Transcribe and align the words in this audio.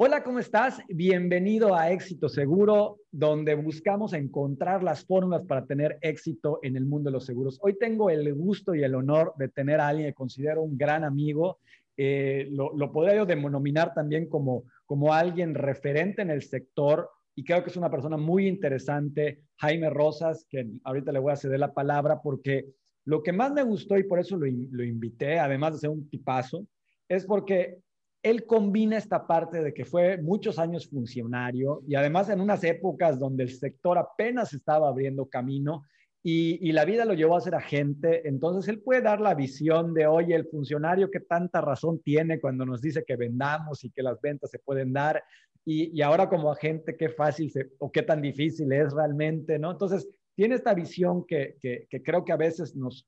Hola, 0.00 0.22
¿cómo 0.22 0.38
estás? 0.38 0.80
Bienvenido 0.86 1.74
a 1.74 1.90
Éxito 1.90 2.28
Seguro, 2.28 3.00
donde 3.10 3.56
buscamos 3.56 4.12
encontrar 4.12 4.84
las 4.84 5.04
fórmulas 5.04 5.42
para 5.42 5.66
tener 5.66 5.98
éxito 6.02 6.60
en 6.62 6.76
el 6.76 6.84
mundo 6.84 7.10
de 7.10 7.14
los 7.14 7.26
seguros. 7.26 7.58
Hoy 7.62 7.76
tengo 7.76 8.08
el 8.08 8.32
gusto 8.32 8.76
y 8.76 8.84
el 8.84 8.94
honor 8.94 9.34
de 9.38 9.48
tener 9.48 9.80
a 9.80 9.88
alguien 9.88 10.06
que 10.06 10.14
considero 10.14 10.62
un 10.62 10.78
gran 10.78 11.02
amigo. 11.02 11.58
Eh, 11.96 12.46
lo, 12.52 12.72
lo, 12.76 12.92
podría 12.92 13.16
yo 13.16 13.26
denominar 13.26 13.92
también 13.92 14.28
como, 14.28 14.62
como 14.86 15.12
alguien 15.12 15.52
referente 15.52 16.22
en 16.22 16.30
el 16.30 16.42
sector 16.42 17.10
y 17.34 17.42
creo 17.42 17.64
que 17.64 17.70
es 17.70 17.76
una 17.76 17.90
persona 17.90 18.16
muy 18.16 18.46
interesante, 18.46 19.40
Jaime 19.56 19.90
Rosas, 19.90 20.46
que 20.48 20.64
ahorita 20.84 21.10
le 21.10 21.18
voy 21.18 21.32
a 21.32 21.36
ceder 21.36 21.58
la 21.58 21.74
palabra 21.74 22.20
porque 22.22 22.66
lo 23.04 23.20
que 23.20 23.32
más 23.32 23.52
me 23.52 23.64
gustó 23.64 23.98
y 23.98 24.04
por 24.04 24.20
eso 24.20 24.36
lo, 24.36 24.46
lo 24.46 24.84
invité, 24.84 25.40
además 25.40 25.72
de 25.72 25.78
ser 25.80 25.90
un 25.90 26.08
tipazo, 26.08 26.64
es 27.08 27.26
porque 27.26 27.78
él 28.22 28.46
combina 28.46 28.96
esta 28.96 29.26
parte 29.26 29.62
de 29.62 29.72
que 29.72 29.84
fue 29.84 30.18
muchos 30.18 30.58
años 30.58 30.88
funcionario 30.88 31.82
y 31.86 31.94
además 31.94 32.28
en 32.28 32.40
unas 32.40 32.64
épocas 32.64 33.18
donde 33.18 33.44
el 33.44 33.50
sector 33.50 33.98
apenas 33.98 34.52
estaba 34.52 34.88
abriendo 34.88 35.26
camino 35.26 35.84
y, 36.30 36.72
la 36.72 36.84
vida 36.84 37.04
lo 37.04 37.14
llevó 37.14 37.36
a 37.36 37.40
ser 37.40 37.54
agente, 37.54 38.28
entonces 38.28 38.68
él 38.68 38.82
puede 38.82 39.00
dar 39.00 39.20
la 39.20 39.34
visión 39.34 39.94
de, 39.94 40.06
oye, 40.06 40.34
el 40.34 40.46
funcionario 40.46 41.10
que 41.10 41.20
tanta 41.20 41.60
razón 41.60 42.00
tiene 42.02 42.38
cuando 42.40 42.66
nos 42.66 42.82
dice 42.82 43.04
que 43.06 43.16
vendamos 43.16 43.82
y 43.84 43.90
que 43.90 44.02
las 44.02 44.20
ventas 44.20 44.50
se 44.50 44.58
pueden 44.58 44.92
dar 44.92 45.22
y, 45.64 46.02
ahora 46.02 46.28
como 46.28 46.50
agente 46.50 46.96
qué 46.96 47.08
fácil 47.08 47.52
o 47.78 47.92
qué 47.92 48.02
tan 48.02 48.20
difícil 48.20 48.72
es 48.72 48.92
realmente, 48.92 49.58
¿no? 49.58 49.70
Entonces 49.70 50.08
tiene 50.34 50.54
esta 50.54 50.74
visión 50.74 51.24
que, 51.26 51.56
creo 52.04 52.24
que 52.24 52.32
a 52.32 52.36
veces 52.36 52.74
nos, 52.76 53.06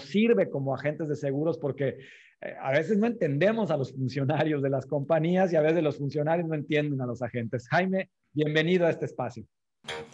sirve 0.00 0.50
como 0.50 0.74
agentes 0.74 1.08
de 1.08 1.16
seguros 1.16 1.58
porque 1.58 1.98
a 2.60 2.72
veces 2.72 2.98
no 2.98 3.06
entendemos 3.06 3.70
a 3.70 3.76
los 3.76 3.92
funcionarios 3.92 4.62
de 4.62 4.70
las 4.70 4.86
compañías 4.86 5.52
y 5.52 5.56
a 5.56 5.60
veces 5.60 5.82
los 5.82 5.98
funcionarios 5.98 6.48
no 6.48 6.54
entienden 6.54 7.00
a 7.00 7.06
los 7.06 7.22
agentes. 7.22 7.68
Jaime, 7.68 8.10
bienvenido 8.32 8.86
a 8.86 8.90
este 8.90 9.06
espacio. 9.06 9.44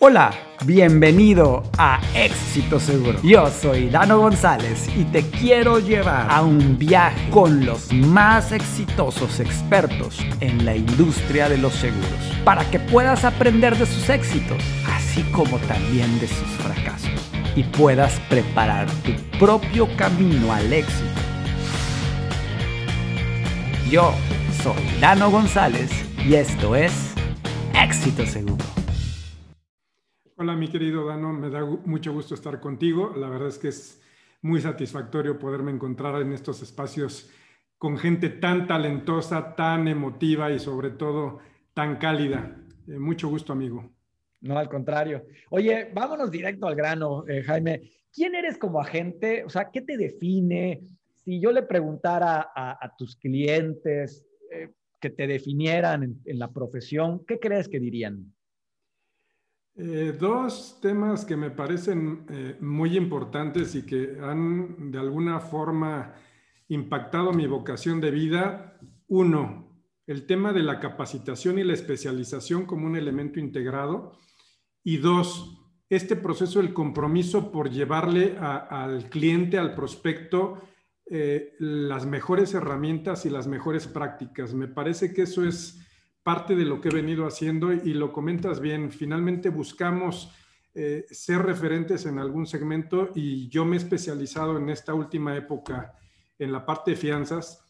Hola, 0.01 0.33
bienvenido 0.67 1.63
a 1.79 2.01
Éxito 2.17 2.81
Seguro. 2.81 3.21
Yo 3.23 3.47
soy 3.47 3.89
Dano 3.89 4.19
González 4.19 4.89
y 4.97 5.05
te 5.05 5.23
quiero 5.23 5.79
llevar 5.79 6.27
a 6.29 6.43
un 6.43 6.77
viaje 6.77 7.31
con 7.31 7.65
los 7.65 7.93
más 7.93 8.51
exitosos 8.51 9.39
expertos 9.39 10.19
en 10.41 10.65
la 10.65 10.75
industria 10.75 11.49
de 11.49 11.59
los 11.59 11.75
seguros 11.75 12.09
para 12.45 12.69
que 12.71 12.81
puedas 12.81 13.25
aprender 13.25 13.77
de 13.77 13.87
sus 13.87 14.09
éxitos, 14.09 14.59
así 14.89 15.23
como 15.31 15.59
también 15.61 16.19
de 16.19 16.27
sus 16.27 16.49
fracasos 16.59 17.31
y 17.57 17.63
puedas 17.65 18.19
preparar 18.29 18.89
tu 19.05 19.13
propio 19.39 19.89
camino 19.97 20.53
al 20.53 20.73
éxito. 20.73 21.10
Yo 23.91 24.13
soy 24.63 24.81
Dano 25.01 25.33
González 25.33 25.91
y 26.25 26.35
esto 26.35 26.77
es 26.77 27.13
Éxito 27.75 28.25
Seguro. 28.25 28.65
Hola 30.37 30.55
mi 30.55 30.69
querido 30.69 31.07
Dano, 31.07 31.33
me 31.33 31.51
da 31.51 31.65
mucho 31.65 32.13
gusto 32.13 32.37
estar 32.37 32.61
contigo. 32.61 33.13
La 33.17 33.29
verdad 33.29 33.49
es 33.49 33.59
que 33.59 33.67
es 33.67 34.01
muy 34.43 34.61
satisfactorio 34.61 35.41
poderme 35.41 35.73
encontrar 35.73 36.23
en 36.23 36.33
estos 36.33 36.63
espacios 36.63 37.33
con 37.79 37.99
gente 37.99 38.29
tan 38.29 38.69
talentosa, 38.69 39.57
tan 39.57 39.89
emotiva 39.89 40.53
y 40.53 40.61
sobre 40.61 40.91
todo 40.91 41.41
tan 41.75 41.97
cálida. 41.97 42.57
Eh, 42.87 42.97
mucho 42.97 43.29
gusto, 43.29 43.53
amigo. 43.53 43.91
No, 44.43 44.57
al 44.57 44.69
contrario. 44.69 45.25
Oye, 45.51 45.91
vámonos 45.93 46.31
directo 46.31 46.69
al 46.69 46.77
grano, 46.77 47.27
eh, 47.27 47.43
Jaime. 47.43 47.91
¿Quién 48.13 48.37
eres 48.37 48.57
como 48.57 48.81
agente? 48.81 49.43
O 49.43 49.51
sea, 49.51 49.69
¿qué 49.73 49.81
te 49.81 49.97
define? 49.97 50.81
Si 51.31 51.41
yo 51.41 51.53
le 51.53 51.63
preguntara 51.63 52.51
a, 52.53 52.97
tus 52.99 53.15
clientes 53.15 54.27
eh, 54.51 54.73
que 55.01 55.11
te 55.11 55.29
definieran 55.29 56.03
en, 56.25 56.39
la 56.41 56.51
profesión, 56.51 57.25
¿qué 57.25 57.39
crees 57.39 57.69
que 57.69 57.79
dirían? 57.79 58.35
Eh, 59.77 60.13
dos 60.19 60.81
temas 60.83 61.25
que 61.25 61.37
me 61.37 61.53
parecen 61.53 62.27
muy 62.59 62.97
importantes 62.97 63.77
y 63.77 63.87
que 63.87 64.19
han 64.21 64.91
de 64.91 64.99
alguna 64.99 65.39
forma 65.39 66.17
impactado 66.67 67.33
mi 67.33 67.47
vocación 67.47 68.01
de 68.01 68.11
vida. 68.11 68.81
Uno, 69.07 69.85
el 70.09 70.27
tema 70.27 70.53
de 70.53 70.65
la 70.65 70.81
capacitación 70.81 71.61
y 71.61 71.63
la 71.63 71.75
especialización 71.75 72.67
como 72.67 72.89
un 72.89 72.97
elemento 72.97 73.39
integrado 73.39 74.19
y 74.83 74.97
dos, 74.97 75.61
este 75.91 76.17
proceso 76.17 76.59
del 76.61 76.75
compromiso 76.75 77.53
por 77.53 77.71
llevarle 77.71 78.37
al 78.37 79.09
cliente, 79.09 79.59
al 79.59 79.77
prospecto, 79.77 80.67
eh, 81.13 81.57
las 81.59 82.07
mejores 82.07 82.55
herramientas 82.55 83.27
y 83.27 83.31
las 83.31 83.49
mejores 83.49 83.89
prácticas. 83.89 84.55
Me 84.55 84.69
parece 84.69 85.13
que 85.13 85.23
eso 85.23 85.45
es 85.45 85.85
parte 86.23 86.55
de 86.55 86.65
lo 86.65 86.81
que 86.81 86.89
he 86.89 86.95
venido 86.95 87.27
haciendo 87.27 87.73
y 87.73 87.95
lo 87.95 88.13
comentas 88.13 88.61
bien. 88.61 88.93
Finalmente 88.93 89.49
buscamos 89.49 90.33
eh, 90.73 91.07
ser 91.11 91.43
referentes 91.43 92.07
en 92.07 92.21
algún 92.21 92.47
segmento 92.47 93.11
y 93.13 93.49
yo 93.49 93.65
me 93.65 93.75
he 93.75 93.79
especializado 93.79 94.57
en 94.57 94.71
esta 94.71 94.95
última 94.95 95.37
época 95.37 95.95
en 96.39 96.53
la 96.53 96.65
parte 96.65 96.93
de 96.93 96.97
fianzas 96.97 97.61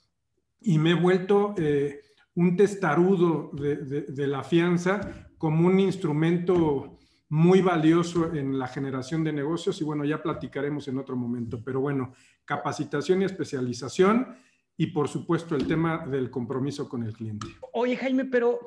y 0.60 0.78
me 0.78 0.90
he 0.90 0.94
vuelto 0.94 1.54
eh, 1.56 2.02
un 2.34 2.58
testarudo 2.58 3.52
de 3.54 4.26
la 4.26 4.44
fianza 4.44 5.30
como 5.38 5.66
un 5.66 5.80
instrumento 5.80 6.99
muy 7.30 7.62
valioso 7.62 8.34
en 8.34 8.58
la 8.58 8.66
generación 8.66 9.22
de 9.22 9.32
negocios 9.32 9.80
y 9.80 9.84
bueno, 9.84 10.04
ya 10.04 10.20
platicaremos 10.20 10.88
en 10.88 10.98
otro 10.98 11.16
momento, 11.16 11.62
pero 11.64 11.80
bueno, 11.80 12.12
capacitación 12.44 13.22
y 13.22 13.24
especialización 13.24 14.36
y 14.76 14.88
por 14.88 15.08
supuesto 15.08 15.54
el 15.54 15.66
tema 15.66 16.06
del 16.06 16.28
compromiso 16.28 16.88
con 16.88 17.04
el 17.04 17.12
cliente. 17.12 17.46
Oye 17.72 17.96
Jaime, 17.96 18.24
pero 18.24 18.58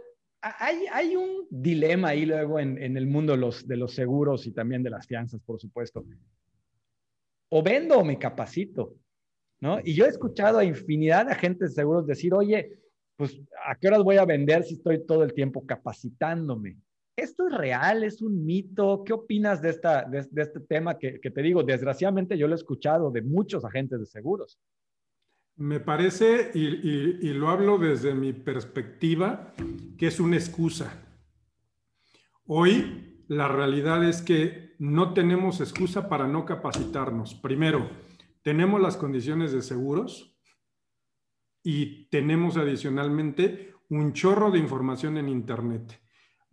hay, 0.42 0.86
hay 0.92 1.16
un 1.16 1.46
dilema 1.50 2.10
ahí 2.10 2.26
luego 2.26 2.58
en, 2.58 2.82
en 2.82 2.96
el 2.96 3.06
mundo 3.06 3.34
de 3.34 3.40
los, 3.40 3.68
de 3.68 3.76
los 3.76 3.94
seguros 3.94 4.48
y 4.48 4.52
también 4.54 4.82
de 4.82 4.90
las 4.90 5.08
fianzas, 5.08 5.42
por 5.42 5.60
supuesto. 5.60 6.06
O 7.50 7.62
vendo 7.62 7.98
o 7.98 8.06
me 8.06 8.18
capacito, 8.18 8.96
¿no? 9.60 9.80
Y 9.84 9.94
yo 9.94 10.06
he 10.06 10.10
escuchado 10.10 10.60
a 10.60 10.66
infinidad 10.66 11.26
de 11.26 11.34
agentes 11.34 11.72
de 11.72 11.82
seguros 11.82 12.08
decir, 12.08 12.34
oye, 12.34 12.80
pues, 13.18 13.40
¿a 13.66 13.76
qué 13.76 13.88
horas 13.88 14.04
voy 14.04 14.18
a 14.18 14.26
vender 14.26 14.64
si 14.64 14.76
estoy 14.76 15.06
todo 15.06 15.24
el 15.24 15.34
tiempo 15.34 15.66
capacitándome? 15.66 16.78
¿Esto 17.16 17.48
es 17.48 17.54
real? 17.54 18.04
¿Es 18.04 18.22
un 18.22 18.44
mito? 18.44 19.04
¿Qué 19.06 19.14
opinas 19.14 19.62
de, 19.62 19.70
esta, 19.70 20.04
de, 20.04 20.20
este 20.20 20.60
tema 20.62 20.98
que, 20.98 21.20
te 21.20 21.42
digo? 21.42 21.62
Desgraciadamente 21.64 22.38
yo 22.38 22.48
lo 22.48 22.54
he 22.54 22.58
escuchado 22.58 23.12
de 23.12 23.22
muchos 23.22 23.64
agentes 23.64 24.00
de 24.00 24.06
seguros. 24.08 24.60
Me 25.56 25.80
parece, 25.80 26.50
y, 26.56 27.32
lo 27.34 27.50
hablo 27.50 27.78
desde 27.78 28.16
mi 28.16 28.34
perspectiva, 28.34 29.54
que 29.98 30.08
es 30.08 30.20
una 30.20 30.38
excusa. 30.38 31.06
Hoy 32.46 33.24
la 33.28 33.48
realidad 33.48 34.04
es 34.04 34.24
que 34.24 34.76
no 34.80 35.14
tenemos 35.14 35.62
excusa 35.62 36.10
para 36.10 36.28
no 36.28 36.46
capacitarnos. 36.46 37.36
Primero, 37.36 37.88
tenemos 38.42 38.82
las 38.82 38.98
condiciones 38.98 39.52
de 39.52 39.62
seguros 39.62 40.36
y 41.62 42.10
tenemos 42.10 42.58
adicionalmente 42.58 43.76
un 43.90 44.14
chorro 44.14 44.50
de 44.50 44.58
información 44.58 45.18
en 45.18 45.30
Internet 45.30 46.03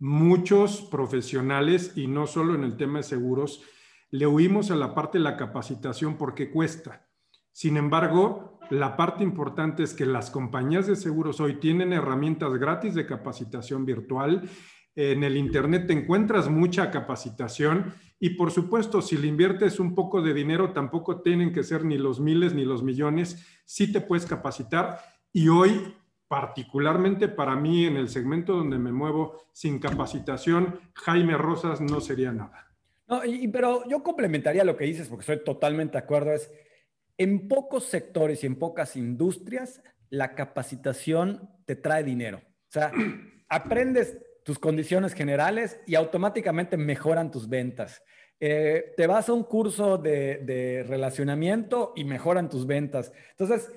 muchos 0.01 0.81
profesionales, 0.81 1.93
y 1.95 2.07
no 2.07 2.25
solo 2.25 2.55
en 2.55 2.63
el 2.63 2.75
tema 2.75 2.97
de 2.97 3.03
seguros, 3.03 3.61
le 4.09 4.25
huimos 4.25 4.71
a 4.71 4.75
la 4.75 4.95
parte 4.95 5.19
de 5.19 5.23
la 5.23 5.37
capacitación 5.37 6.17
porque 6.17 6.49
cuesta. 6.49 7.07
Sin 7.51 7.77
embargo, 7.77 8.57
la 8.71 8.97
parte 8.97 9.23
importante 9.23 9.83
es 9.83 9.93
que 9.93 10.07
las 10.07 10.31
compañías 10.31 10.87
de 10.87 10.95
seguros 10.95 11.39
hoy 11.39 11.59
tienen 11.59 11.93
herramientas 11.93 12.51
gratis 12.55 12.95
de 12.95 13.05
capacitación 13.05 13.85
virtual. 13.85 14.49
En 14.95 15.23
el 15.23 15.37
Internet 15.37 15.85
te 15.85 15.93
encuentras 15.93 16.49
mucha 16.49 16.89
capacitación 16.89 17.93
y 18.19 18.31
por 18.31 18.49
supuesto, 18.49 19.03
si 19.03 19.17
le 19.17 19.27
inviertes 19.27 19.79
un 19.79 19.93
poco 19.93 20.23
de 20.23 20.33
dinero, 20.33 20.73
tampoco 20.73 21.21
tienen 21.21 21.53
que 21.53 21.63
ser 21.63 21.85
ni 21.85 21.99
los 21.99 22.19
miles 22.19 22.55
ni 22.55 22.65
los 22.65 22.81
millones, 22.81 23.45
sí 23.65 23.91
te 23.91 24.01
puedes 24.01 24.25
capacitar. 24.25 24.99
Y 25.31 25.47
hoy 25.49 25.93
particularmente 26.31 27.27
para 27.27 27.57
mí 27.57 27.85
en 27.85 27.97
el 27.97 28.07
segmento 28.07 28.53
donde 28.53 28.79
me 28.79 28.93
muevo 28.93 29.49
sin 29.51 29.79
capacitación, 29.79 30.79
Jaime 30.93 31.35
Rosas 31.35 31.81
no 31.81 31.99
sería 31.99 32.31
nada. 32.31 32.71
No, 33.05 33.19
pero 33.51 33.85
yo 33.89 34.01
complementaría 34.01 34.63
lo 34.63 34.77
que 34.77 34.85
dices 34.85 35.09
porque 35.09 35.23
estoy 35.23 35.43
totalmente 35.43 35.97
de 35.97 36.05
acuerdo, 36.05 36.31
es 36.31 36.49
en 37.17 37.49
pocos 37.49 37.83
sectores 37.83 38.45
y 38.45 38.47
en 38.47 38.55
pocas 38.55 38.95
industrias 38.95 39.83
la 40.09 40.33
capacitación 40.33 41.49
te 41.65 41.75
trae 41.75 42.01
dinero. 42.01 42.37
O 42.37 42.71
sea, 42.71 42.93
aprendes 43.49 44.17
tus 44.45 44.57
condiciones 44.57 45.13
generales 45.13 45.81
y 45.85 45.95
automáticamente 45.95 46.77
mejoran 46.77 47.29
tus 47.29 47.49
ventas. 47.49 48.01
Eh, 48.39 48.93
te 48.95 49.05
vas 49.05 49.27
a 49.27 49.33
un 49.33 49.43
curso 49.43 49.97
de, 49.97 50.37
de 50.45 50.83
relacionamiento 50.87 51.91
y 51.97 52.05
mejoran 52.05 52.47
tus 52.47 52.65
ventas. 52.65 53.11
Entonces, 53.31 53.69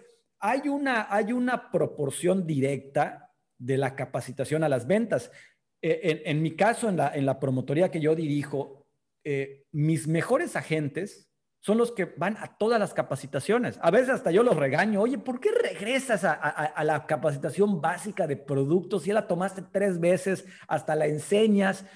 hay 0.46 0.68
una, 0.68 1.06
hay 1.08 1.32
una 1.32 1.70
proporción 1.70 2.46
directa 2.46 3.32
de 3.56 3.78
la 3.78 3.96
capacitación 3.96 4.62
a 4.62 4.68
las 4.68 4.86
ventas. 4.86 5.32
E, 5.80 6.22
en, 6.26 6.42
mi 6.42 6.54
caso, 6.54 6.90
en 6.90 6.98
la, 6.98 7.14
en 7.14 7.24
la, 7.24 7.40
promotoría 7.40 7.90
que 7.90 7.98
yo 7.98 8.14
dirijo, 8.14 8.86
eh, 9.24 9.64
mis 9.72 10.06
mejores 10.06 10.54
agentes 10.54 11.30
son 11.60 11.78
los 11.78 11.92
que 11.92 12.04
van 12.04 12.36
a 12.36 12.58
todas 12.58 12.78
las 12.78 12.92
capacitaciones. 12.92 13.78
A 13.80 13.90
veces 13.90 14.10
hasta 14.10 14.30
yo 14.32 14.42
los 14.42 14.54
regaño, 14.54 15.00
oye, 15.00 15.16
¿por 15.16 15.40
qué 15.40 15.50
regresas 15.50 16.24
a, 16.24 16.84
la 16.84 17.06
capacitación 17.06 17.80
básica 17.80 18.26
de 18.26 18.36
productos? 18.36 19.06
Ya 19.06 19.14
la 19.14 19.26
tomaste 19.26 19.62
tres 19.72 19.98
veces, 19.98 20.44
hasta 20.68 20.94
la 20.94 21.06
enseñas 21.06 21.86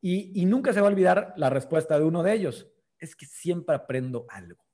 y, 0.00 0.46
nunca 0.46 0.72
se 0.72 0.80
va 0.80 0.86
a 0.86 0.90
olvidar 0.90 1.34
la 1.36 1.50
respuesta 1.50 1.98
de 1.98 2.04
uno 2.04 2.22
de 2.22 2.32
ellos. 2.32 2.70
Es 3.00 3.16
que 3.16 3.26
siempre 3.26 3.74
aprendo 3.74 4.24
algo. 4.28 4.64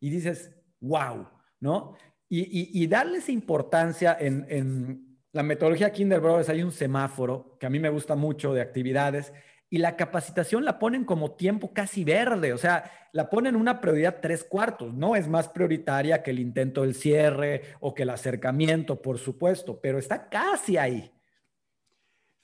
Y 0.00 0.08
dices, 0.08 0.56
wow, 0.80 1.28
¿no? 1.60 1.98
Y, 2.28 2.86
darles 2.88 3.28
importancia 3.28 4.16
en, 4.18 4.46
en 4.48 5.18
la 5.32 5.42
metodología 5.42 5.92
Kinder 5.92 6.20
Brothers 6.20 6.48
hay 6.48 6.62
un 6.62 6.72
semáforo 6.72 7.56
que 7.60 7.66
a 7.66 7.70
mí 7.70 7.78
me 7.78 7.88
gusta 7.88 8.16
mucho 8.16 8.52
de 8.52 8.62
actividades 8.62 9.32
y 9.68 9.78
la 9.78 9.96
capacitación 9.96 10.64
la 10.64 10.78
ponen 10.78 11.04
como 11.04 11.32
tiempo 11.32 11.72
casi 11.72 12.04
verde, 12.04 12.52
o 12.52 12.58
sea, 12.58 12.90
la 13.12 13.28
ponen 13.28 13.56
una 13.56 13.80
prioridad 13.80 14.20
tres 14.22 14.44
cuartos, 14.44 14.94
no 14.94 15.16
es 15.16 15.28
más 15.28 15.48
prioritaria 15.48 16.22
que 16.22 16.30
el 16.30 16.38
intento 16.38 16.82
del 16.82 16.94
cierre 16.94 17.62
o 17.80 17.92
que 17.94 18.04
el 18.04 18.10
acercamiento, 18.10 19.02
por 19.02 19.18
supuesto, 19.18 19.80
pero 19.80 19.98
está 19.98 20.28
casi 20.28 20.76
ahí. 20.76 21.12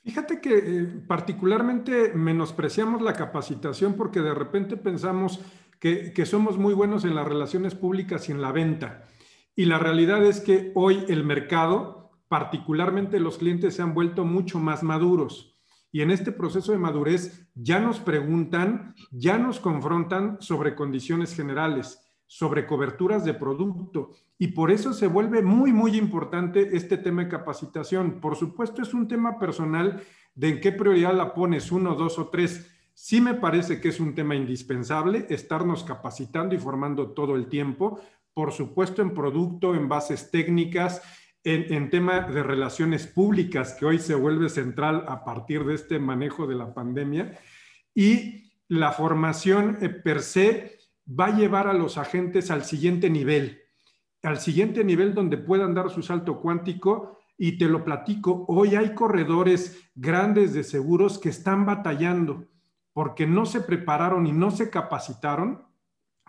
Fíjate 0.02 0.40
que 0.40 0.58
eh, 0.58 0.87
particularmente 1.06 2.12
menospreciamos 2.12 3.02
la 3.02 3.12
capacitación 3.12 3.94
porque 3.94 4.20
de 4.20 4.35
repente 4.35 4.76
pensamos 4.76 5.40
que, 5.78 6.12
que 6.12 6.26
somos 6.26 6.58
muy 6.58 6.75
buenos 6.75 7.05
en 7.05 7.14
las 7.14 7.26
relaciones 7.26 7.76
públicas 7.76 8.28
y 8.28 8.32
en 8.32 8.43
la 8.43 8.50
venta. 8.50 9.05
Y 9.54 9.66
la 9.66 9.78
realidad 9.78 10.25
es 10.25 10.40
que 10.40 10.72
hoy 10.75 11.04
el 11.08 11.25
mercado, 11.25 12.12
particularmente 12.28 13.20
los 13.20 13.38
clientes, 13.38 13.76
se 13.76 13.82
han 13.82 13.94
vuelto 13.94 14.25
mucho 14.25 14.58
más 14.58 14.82
maduros 14.82 15.52
y 15.93 16.00
en 16.00 16.10
este 16.10 16.32
proceso 16.32 16.72
de 16.72 16.78
madurez 16.78 17.46
ya 17.54 17.78
nos 17.78 18.00
preguntan, 18.00 18.94
ya 19.10 19.37
nos 19.37 19.60
confrontan 19.60 20.38
sobre 20.40 20.75
condiciones 20.75 21.37
generales, 21.37 22.00
sobre 22.26 22.66
coberturas 22.66 23.26
de 23.26 23.34
producto. 23.34 24.12
Y 24.38 24.49
por 24.49 24.70
eso 24.70 24.94
se 24.94 25.06
vuelve 25.06 25.43
muy, 25.43 25.70
muy 25.70 25.99
importante 25.99 26.75
este 26.75 26.96
tema 26.96 27.22
de 27.22 27.28
capacitación. 27.28 28.22
Por 28.22 28.37
supuesto, 28.37 28.81
es 28.81 28.94
un 28.94 29.06
tema 29.06 29.38
personal 29.38 30.02
de 30.34 30.49
en 30.49 30.60
qué 30.62 30.72
prioridad 30.72 31.14
la 31.14 31.34
pones, 31.34 31.70
uno, 31.70 31.94
dos 31.94 32.19
o 32.19 32.28
tres. 32.28 32.70
Sí 32.94 33.20
me 33.20 33.34
parece 33.34 33.78
que 33.78 33.90
es 33.90 34.00
un 34.00 34.14
tema 34.14 34.34
indispensable 34.34 35.26
estarnos 35.28 35.84
capacitando 35.84 36.54
y 36.54 36.58
formando 36.58 37.10
todo 37.10 37.37
el 37.37 37.49
tiempo, 37.49 38.00
por 38.34 38.52
supuesto 38.52 39.02
en 39.02 39.14
producto, 39.14 39.75
en 39.75 39.88
bases 39.88 40.31
técnicas, 40.31 41.02
en, 41.44 41.90
tema 41.90 42.20
de 42.20 42.43
relaciones 42.43 43.06
públicas, 43.06 43.75
que 43.75 43.84
hoy 43.84 43.99
se 43.99 44.14
vuelve 44.14 44.49
central 44.49 45.05
a 45.08 45.25
partir 45.25 45.64
de 45.64 45.75
este 45.75 45.99
manejo 45.99 46.46
de 46.46 46.55
la 46.55 46.73
pandemia, 46.73 47.38
y 47.94 48.52
la 48.69 48.93
formación 48.93 49.79
eh, 49.82 49.88
per 49.88 50.23
se 50.23 50.79
va 51.08 51.26
a 51.26 51.37
llevar 51.37 51.67
a 51.67 51.75
los 51.75 51.99
agentes 51.99 52.50
al 52.50 52.64
siguiente 52.64 53.11
nivel, 53.11 53.61
al 54.23 54.38
siguiente 54.38 54.85
nivel 54.85 55.14
donde 55.14 55.37
puedan 55.37 55.75
dar 55.75 55.90
su 55.90 56.02
salto 56.02 56.40
cuántico. 56.40 57.19
Y 57.37 57.58
te 57.58 57.64
lo 57.64 57.82
platico, 57.82 58.44
hoy 58.46 58.76
hay 58.76 58.94
corredores 58.94 59.90
grandes 59.96 60.55
de 60.55 60.62
seguros 60.62 61.19
que 61.19 61.31
están 61.31 61.67
batallando 61.67 62.46
porque 62.93 63.26
no 63.26 63.46
se 63.46 63.62
prepararon 63.62 64.26
y 64.26 64.32
no 64.32 64.52
se 64.52 64.70
capacitaron 64.70 65.64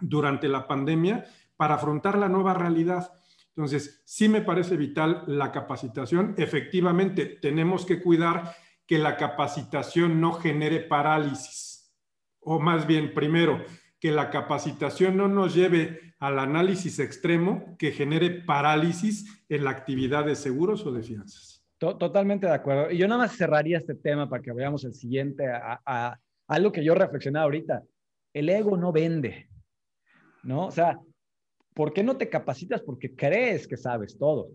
durante 0.02 0.48
la 0.48 0.68
pandemia 0.68 1.26
para 1.58 1.76
afrontar 1.76 2.18
la 2.18 2.30
nueva 2.30 2.54
realidad. 2.54 3.12
Entonces, 3.56 4.02
sí 4.06 4.30
me 4.30 4.42
parece 4.42 4.78
vital 4.78 5.24
la 5.28 5.52
capacitación. 5.52 6.34
Efectivamente, 6.38 7.26
tenemos 7.26 7.86
que 7.86 8.02
cuidar 8.02 8.56
que 8.88 8.98
la 8.98 9.16
capacitación 9.18 10.20
no 10.20 10.34
genere 10.34 10.80
parálisis. 10.80 11.94
O 12.40 12.60
más 12.60 12.88
bien, 12.88 13.14
primero, 13.14 13.64
que 14.00 14.12
la 14.12 14.30
capacitación 14.30 15.16
no 15.16 15.28
nos 15.28 15.56
lleve 15.56 16.16
al 16.20 16.40
análisis 16.40 17.00
extremo 17.00 17.76
que 17.78 17.92
genere 17.92 18.30
parálisis 18.32 19.46
en 19.50 19.64
la 19.64 19.72
actividad 19.72 20.26
de 20.26 20.36
seguros 20.36 20.86
o 20.86 20.92
de 20.92 21.04
fianzas. 21.04 21.64
Totalmente 21.78 22.48
de 22.48 22.54
acuerdo. 22.54 22.92
Y 22.92 22.98
yo 22.98 23.08
nada 23.08 23.24
más 23.24 23.36
cerraría 23.36 23.78
este 23.78 23.96
tema 23.96 24.30
para 24.30 24.42
que 24.42 24.54
veamos 24.54 24.86
el 24.86 24.94
siguiente, 24.94 25.48
a, 25.48 25.82
a 25.86 26.20
algo 26.48 26.72
que 26.72 26.84
yo 26.84 26.96
reflexionaba 26.96 27.44
ahorita. 27.44 27.84
El 28.34 28.50
ego 28.50 28.78
no 28.78 28.92
vende, 28.92 29.50
¿no? 30.44 30.68
O 30.68 30.72
sea, 30.72 30.98
¿Por 31.74 31.94
qué 31.94 32.04
no 32.04 32.18
te 32.18 32.30
capacitas? 32.30 32.82
Porque 32.82 33.16
crees 33.16 33.68
que 33.68 33.78
sabes 33.78 34.18
todo. 34.18 34.50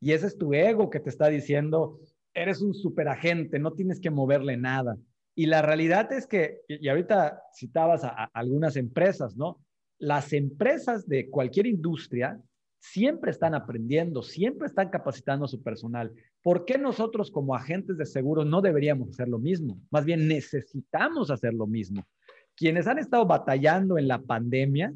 Y 0.00 0.12
ese 0.12 0.26
es 0.26 0.38
tu 0.38 0.54
ego 0.54 0.90
que 0.90 1.00
te 1.00 1.10
está 1.10 1.28
diciendo, 1.28 1.98
eres 2.34 2.60
un 2.60 2.74
superagente, 2.74 3.58
no 3.58 3.72
tienes 3.72 4.00
que 4.00 4.10
moverle 4.10 4.56
nada. 4.56 4.96
Y 5.34 5.46
la 5.46 5.62
realidad 5.62 6.12
es 6.12 6.26
que, 6.26 6.60
y 6.68 6.88
ahorita 6.88 7.42
citabas 7.54 8.04
a, 8.04 8.30
algunas 8.32 8.76
empresas, 8.76 9.36
¿no? 9.36 9.60
Las 9.98 10.32
empresas 10.32 11.06
de 11.08 11.28
cualquier 11.30 11.66
industria 11.66 12.40
siempre 12.78 13.30
están 13.30 13.54
aprendiendo, 13.54 14.22
siempre 14.22 14.66
están 14.66 14.90
capacitando 14.90 15.46
a 15.46 15.48
su 15.48 15.62
personal. 15.62 16.12
¿Por 16.42 16.64
qué 16.64 16.78
nosotros 16.78 17.30
como 17.30 17.54
agentes 17.54 17.96
de 17.96 18.06
seguros 18.06 18.46
no 18.46 18.60
deberíamos 18.62 19.10
hacer 19.10 19.28
lo 19.28 19.38
mismo? 19.38 19.80
Más 19.90 20.04
bien 20.04 20.28
necesitamos 20.28 21.30
hacer 21.30 21.54
lo 21.54 21.66
mismo. 21.66 22.06
Quienes 22.54 22.86
han 22.86 22.98
estado 22.98 23.26
batallando 23.26 23.98
en 23.98 24.08
la 24.08 24.20
pandemia 24.20 24.94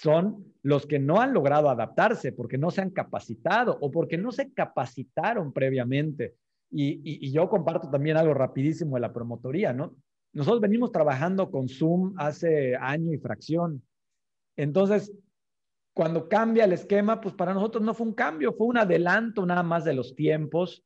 son 0.00 0.54
los 0.62 0.86
que 0.86 0.98
no 0.98 1.20
han 1.20 1.32
logrado 1.32 1.70
adaptarse 1.70 2.32
porque 2.32 2.58
no 2.58 2.70
se 2.70 2.80
han 2.80 2.90
capacitado 2.90 3.76
o 3.80 3.90
porque 3.90 4.16
no 4.18 4.32
se 4.32 4.52
capacitaron 4.52 5.52
previamente. 5.52 6.36
Y, 6.70 7.30
yo 7.32 7.48
comparto 7.48 7.88
también 7.90 8.16
algo 8.16 8.34
rapidísimo 8.34 8.96
de 8.96 9.00
la 9.00 9.12
promotoría, 9.12 9.72
¿no? 9.72 9.96
Nosotros 10.32 10.60
venimos 10.60 10.92
trabajando 10.92 11.50
con 11.50 11.68
Zoom 11.68 12.14
hace 12.18 12.76
año 12.76 13.12
y 13.12 13.18
fracción. 13.18 13.82
Entonces, 14.56 15.12
cuando 15.94 16.28
cambia 16.28 16.64
el 16.64 16.72
esquema, 16.72 17.20
pues 17.20 17.34
para 17.34 17.54
nosotros 17.54 17.82
no 17.82 17.94
fue 17.94 18.06
un 18.06 18.14
cambio, 18.14 18.52
fue 18.52 18.66
un 18.66 18.76
adelanto 18.76 19.46
nada 19.46 19.62
más 19.62 19.84
de 19.84 19.94
los 19.94 20.14
tiempos. 20.14 20.84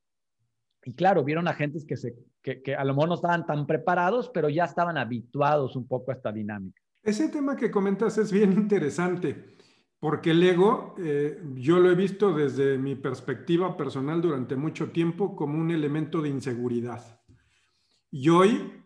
Y 0.85 0.93
claro, 0.93 1.23
vieron 1.23 1.47
agentes 1.47 1.85
que, 1.85 1.97
se, 1.97 2.15
que, 2.41 2.61
que 2.61 2.75
a 2.75 2.83
lo 2.85 2.93
mejor 2.93 3.09
no 3.09 3.15
estaban 3.15 3.45
tan 3.45 3.67
preparados, 3.67 4.29
pero 4.29 4.49
ya 4.49 4.63
estaban 4.63 4.97
habituados 4.97 5.75
un 5.75 5.87
poco 5.87 6.11
a 6.11 6.15
esta 6.15 6.31
dinámica. 6.31 6.82
Ese 7.03 7.27
tema 7.27 7.57
que 7.57 7.69
comentas 7.69 8.17
es 8.17 8.31
bien 8.31 8.53
interesante, 8.53 9.57
porque 9.99 10.31
el 10.31 10.41
ego, 10.41 10.95
eh, 10.97 11.41
yo 11.55 11.79
lo 11.79 11.91
he 11.91 11.95
visto 11.95 12.33
desde 12.33 12.77
mi 12.77 12.95
perspectiva 12.95 13.75
personal 13.75 14.21
durante 14.21 14.55
mucho 14.55 14.91
tiempo 14.91 15.35
como 15.35 15.59
un 15.59 15.71
elemento 15.71 16.21
de 16.21 16.29
inseguridad. 16.29 17.21
Y 18.09 18.29
hoy 18.29 18.83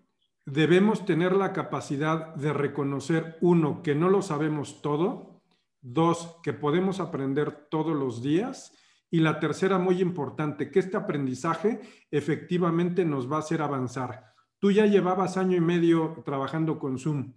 debemos 0.48 1.06
tener 1.06 1.36
la 1.36 1.54
capacidad 1.54 2.34
de 2.34 2.54
reconocer, 2.54 3.38
uno, 3.42 3.84
que 3.84 3.94
no 3.94 4.10
lo 4.10 4.24
sabemos 4.24 4.82
todo, 4.82 5.44
dos, 5.82 6.38
que 6.42 6.54
podemos 6.54 7.00
aprender 7.00 7.68
todos 7.70 7.96
los 7.96 8.24
días, 8.24 8.74
y 9.12 9.20
la 9.20 9.40
tercera, 9.40 9.78
muy 9.78 10.02
importante, 10.02 10.72
que 10.72 10.80
este 10.80 10.98
aprendizaje 10.98 11.82
efectivamente 12.10 13.06
nos 13.06 13.32
va 13.32 13.38
a 13.38 13.40
hacer 13.40 13.62
avanzar. 13.62 14.34
Tú 14.60 14.72
ya 14.72 14.88
llevabas 14.88 15.38
año 15.38 15.56
y 15.56 15.62
medio 15.62 16.24
trabajando 16.26 16.80
con 16.80 16.98
Zoom 16.98 17.34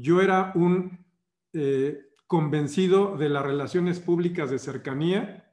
yo 0.00 0.20
era 0.20 0.52
un 0.54 1.04
eh, 1.52 2.00
convencido 2.26 3.16
de 3.16 3.28
las 3.28 3.44
relaciones 3.44 4.00
públicas 4.00 4.50
de 4.50 4.58
cercanía 4.58 5.52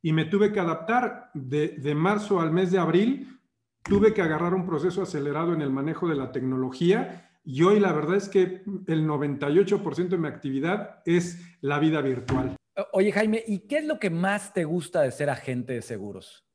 y 0.00 0.12
me 0.12 0.24
tuve 0.24 0.52
que 0.52 0.60
adaptar 0.60 1.30
de, 1.34 1.94
marzo 1.94 2.40
al 2.40 2.50
mes 2.50 2.70
de 2.70 2.78
abril. 2.78 3.40
Tuve 3.82 4.14
que 4.14 4.22
agarrar 4.22 4.54
un 4.54 4.64
proceso 4.64 5.02
acelerado 5.02 5.52
en 5.52 5.60
el 5.60 5.70
manejo 5.70 6.08
de 6.08 6.14
la 6.14 6.32
tecnología 6.32 7.30
y 7.44 7.62
hoy 7.62 7.80
la 7.80 7.92
verdad 7.92 8.16
es 8.16 8.28
que 8.28 8.62
el 8.86 9.06
98% 9.06 10.08
de 10.08 10.18
mi 10.18 10.28
actividad 10.28 11.02
es 11.04 11.40
la 11.60 11.78
vida 11.78 12.00
virtual. 12.00 12.56
Oye 12.92 13.12
Jaime, 13.12 13.42
¿y 13.46 13.60
qué 13.60 13.78
es 13.78 13.84
lo 13.84 13.98
que 13.98 14.10
más 14.10 14.52
te 14.52 14.64
gusta 14.64 15.02
de 15.02 15.10
ser 15.10 15.30
agente 15.30 15.72
de 15.72 15.82
seguros? 15.82 16.46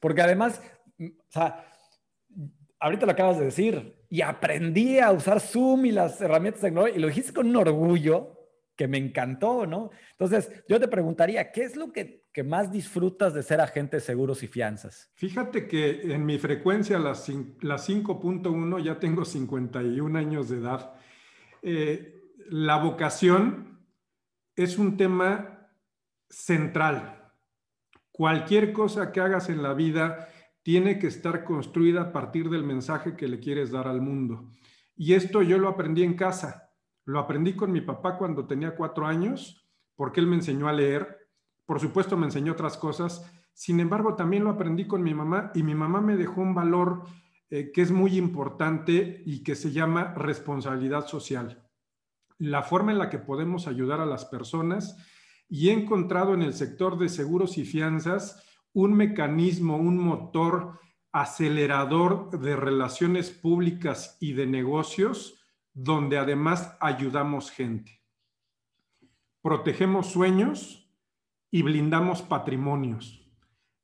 Porque 0.00 0.22
además, 0.22 0.60
o 0.98 1.30
sea, 1.30 1.72
ahorita 2.80 3.06
lo 3.06 3.12
acabas 3.12 3.38
de 3.38 3.44
decir, 3.44 4.01
y 4.12 4.20
aprendí 4.20 4.98
a 4.98 5.10
usar 5.10 5.40
Zoom 5.40 5.86
y 5.86 5.90
las 5.90 6.20
herramientas 6.20 6.60
tecnológicas, 6.60 6.98
y 6.98 7.00
lo 7.00 7.08
dijiste 7.08 7.32
con 7.32 7.46
un 7.46 7.56
orgullo 7.56 8.36
que 8.76 8.86
me 8.86 8.98
encantó, 8.98 9.64
¿no? 9.66 9.90
Entonces, 10.10 10.52
yo 10.68 10.78
te 10.78 10.86
preguntaría, 10.86 11.50
¿qué 11.50 11.62
es 11.62 11.76
lo 11.76 11.94
que, 11.94 12.26
que 12.30 12.44
más 12.44 12.70
disfrutas 12.70 13.32
de 13.32 13.42
ser 13.42 13.62
agente 13.62 13.96
de 13.96 14.00
seguros 14.02 14.42
y 14.42 14.48
fianzas? 14.48 15.10
Fíjate 15.14 15.66
que 15.66 16.12
en 16.12 16.26
mi 16.26 16.38
frecuencia, 16.38 16.98
las, 16.98 17.26
las 17.62 17.88
5.1, 17.88 18.84
ya 18.84 18.98
tengo 18.98 19.24
51 19.24 20.18
años 20.18 20.50
de 20.50 20.58
edad. 20.58 20.92
Eh, 21.62 22.20
la 22.50 22.76
vocación 22.76 23.80
es 24.54 24.76
un 24.76 24.98
tema 24.98 25.70
central. 26.28 27.32
Cualquier 28.10 28.74
cosa 28.74 29.10
que 29.10 29.20
hagas 29.20 29.48
en 29.48 29.62
la 29.62 29.72
vida, 29.72 30.28
tiene 30.62 30.98
que 30.98 31.08
estar 31.08 31.44
construida 31.44 32.02
a 32.02 32.12
partir 32.12 32.48
del 32.48 32.62
mensaje 32.62 33.16
que 33.16 33.28
le 33.28 33.40
quieres 33.40 33.70
dar 33.70 33.88
al 33.88 34.00
mundo. 34.00 34.52
Y 34.96 35.14
esto 35.14 35.42
yo 35.42 35.58
lo 35.58 35.68
aprendí 35.68 36.02
en 36.02 36.14
casa. 36.14 36.70
Lo 37.04 37.18
aprendí 37.18 37.54
con 37.54 37.72
mi 37.72 37.80
papá 37.80 38.16
cuando 38.16 38.46
tenía 38.46 38.76
cuatro 38.76 39.06
años, 39.06 39.68
porque 39.96 40.20
él 40.20 40.26
me 40.26 40.36
enseñó 40.36 40.68
a 40.68 40.72
leer. 40.72 41.18
Por 41.66 41.80
supuesto, 41.80 42.16
me 42.16 42.26
enseñó 42.26 42.52
otras 42.52 42.76
cosas. 42.76 43.28
Sin 43.52 43.80
embargo, 43.80 44.14
también 44.14 44.44
lo 44.44 44.50
aprendí 44.50 44.86
con 44.86 45.02
mi 45.02 45.14
mamá 45.14 45.50
y 45.54 45.62
mi 45.62 45.74
mamá 45.74 46.00
me 46.00 46.16
dejó 46.16 46.40
un 46.40 46.54
valor 46.54 47.04
eh, 47.50 47.70
que 47.72 47.82
es 47.82 47.90
muy 47.90 48.16
importante 48.16 49.22
y 49.26 49.42
que 49.42 49.54
se 49.54 49.72
llama 49.72 50.14
responsabilidad 50.14 51.06
social. 51.06 51.58
la 52.38 52.62
forma 52.62 52.90
en 52.90 52.98
la 52.98 53.08
que 53.08 53.18
podemos 53.18 53.68
ayudar 53.68 54.00
a 54.00 54.06
las 54.06 54.24
personas 54.24 54.96
y 55.48 55.68
he 55.68 55.72
encontrado 55.72 56.34
en 56.34 56.42
el 56.42 56.54
sector 56.54 56.98
de 56.98 57.08
seguros 57.08 57.56
y 57.56 57.64
fianzas 57.64 58.42
un 58.72 58.94
mecanismo, 58.94 59.76
un 59.76 59.98
motor 59.98 60.80
acelerador 61.12 62.38
de 62.40 62.56
relaciones 62.56 63.30
públicas 63.30 64.16
y 64.20 64.32
de 64.32 64.46
negocios 64.46 65.38
donde 65.74 66.18
además 66.18 66.76
ayudamos 66.80 67.50
gente. 67.50 68.02
Protegemos 69.42 70.06
sueños 70.06 70.90
y 71.50 71.62
blindamos 71.62 72.22
patrimonios. 72.22 73.30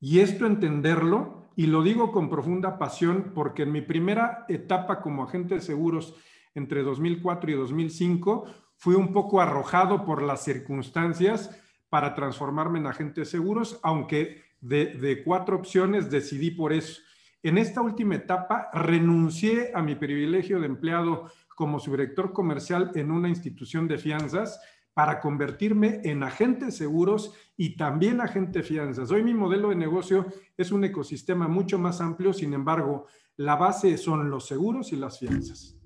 Y 0.01 0.21
esto 0.21 0.47
entenderlo, 0.47 1.51
y 1.57 1.67
lo 1.67 1.83
digo 1.83 2.13
con 2.13 2.31
profunda 2.31 2.79
pasión 2.79 3.33
porque 3.35 3.65
en 3.65 3.73
mi 3.73 3.83
primera 3.83 4.47
etapa 4.49 5.01
como 5.03 5.25
agente 5.25 5.57
de 5.57 5.61
seguros 5.61 6.15
entre 6.55 6.83
2004 6.83 7.51
y 7.51 7.55
2005 7.55 8.47
fui 8.77 8.95
un 8.95 9.13
poco 9.13 9.41
arrojado 9.41 10.05
por 10.05 10.23
las 10.23 10.45
circunstancias 10.45 11.51
para 11.89 12.15
transformarme 12.15 12.79
en 12.79 12.87
agente 12.87 13.23
de 13.23 13.27
seguros, 13.27 13.81
aunque 13.83 14.48
de, 14.61 15.23
cuatro 15.25 15.57
opciones 15.57 16.11
decidí 16.11 16.51
por 16.51 16.73
eso. 16.73 17.01
En 17.43 17.59
esta 17.59 17.81
última 17.81 18.17
etapa 18.17 18.69
renuncié 18.73 19.71
a 19.75 19.83
mi 19.83 19.95
privilegio 19.95 20.61
de 20.61 20.67
empleado 20.67 21.31
como 21.55 21.79
subdirector 21.79 22.33
comercial 22.33 22.91
en 22.95 23.11
una 23.11 23.29
institución 23.29 23.89
de 23.89 23.99
fianzas 23.99 24.61
para 24.95 25.21
convertirme 25.21 26.01
en 26.03 26.25
agente 26.25 26.67
de 26.67 26.73
seguros 26.73 27.33
y 27.57 27.77
también 27.77 28.21
agente 28.21 28.61
de 28.61 28.65
fianzas. 28.65 29.11
Hoy 29.13 29.23
mi 29.23 29.35
modelo 29.35 29.69
de 29.69 29.77
negocio 29.77 30.27
es 30.57 30.73
un 30.73 30.83
ecosistema 30.83 31.47
mucho 31.47 31.79
más 31.79 32.01
amplio, 32.01 32.33
sin 32.33 32.53
embargo, 32.53 33.07
la 33.37 33.55
base 33.55 33.97
son 33.97 34.29
los 34.29 34.47
seguros 34.47 34.93
y 34.93 34.97
las 34.97 35.21
fianzas. 35.21 35.79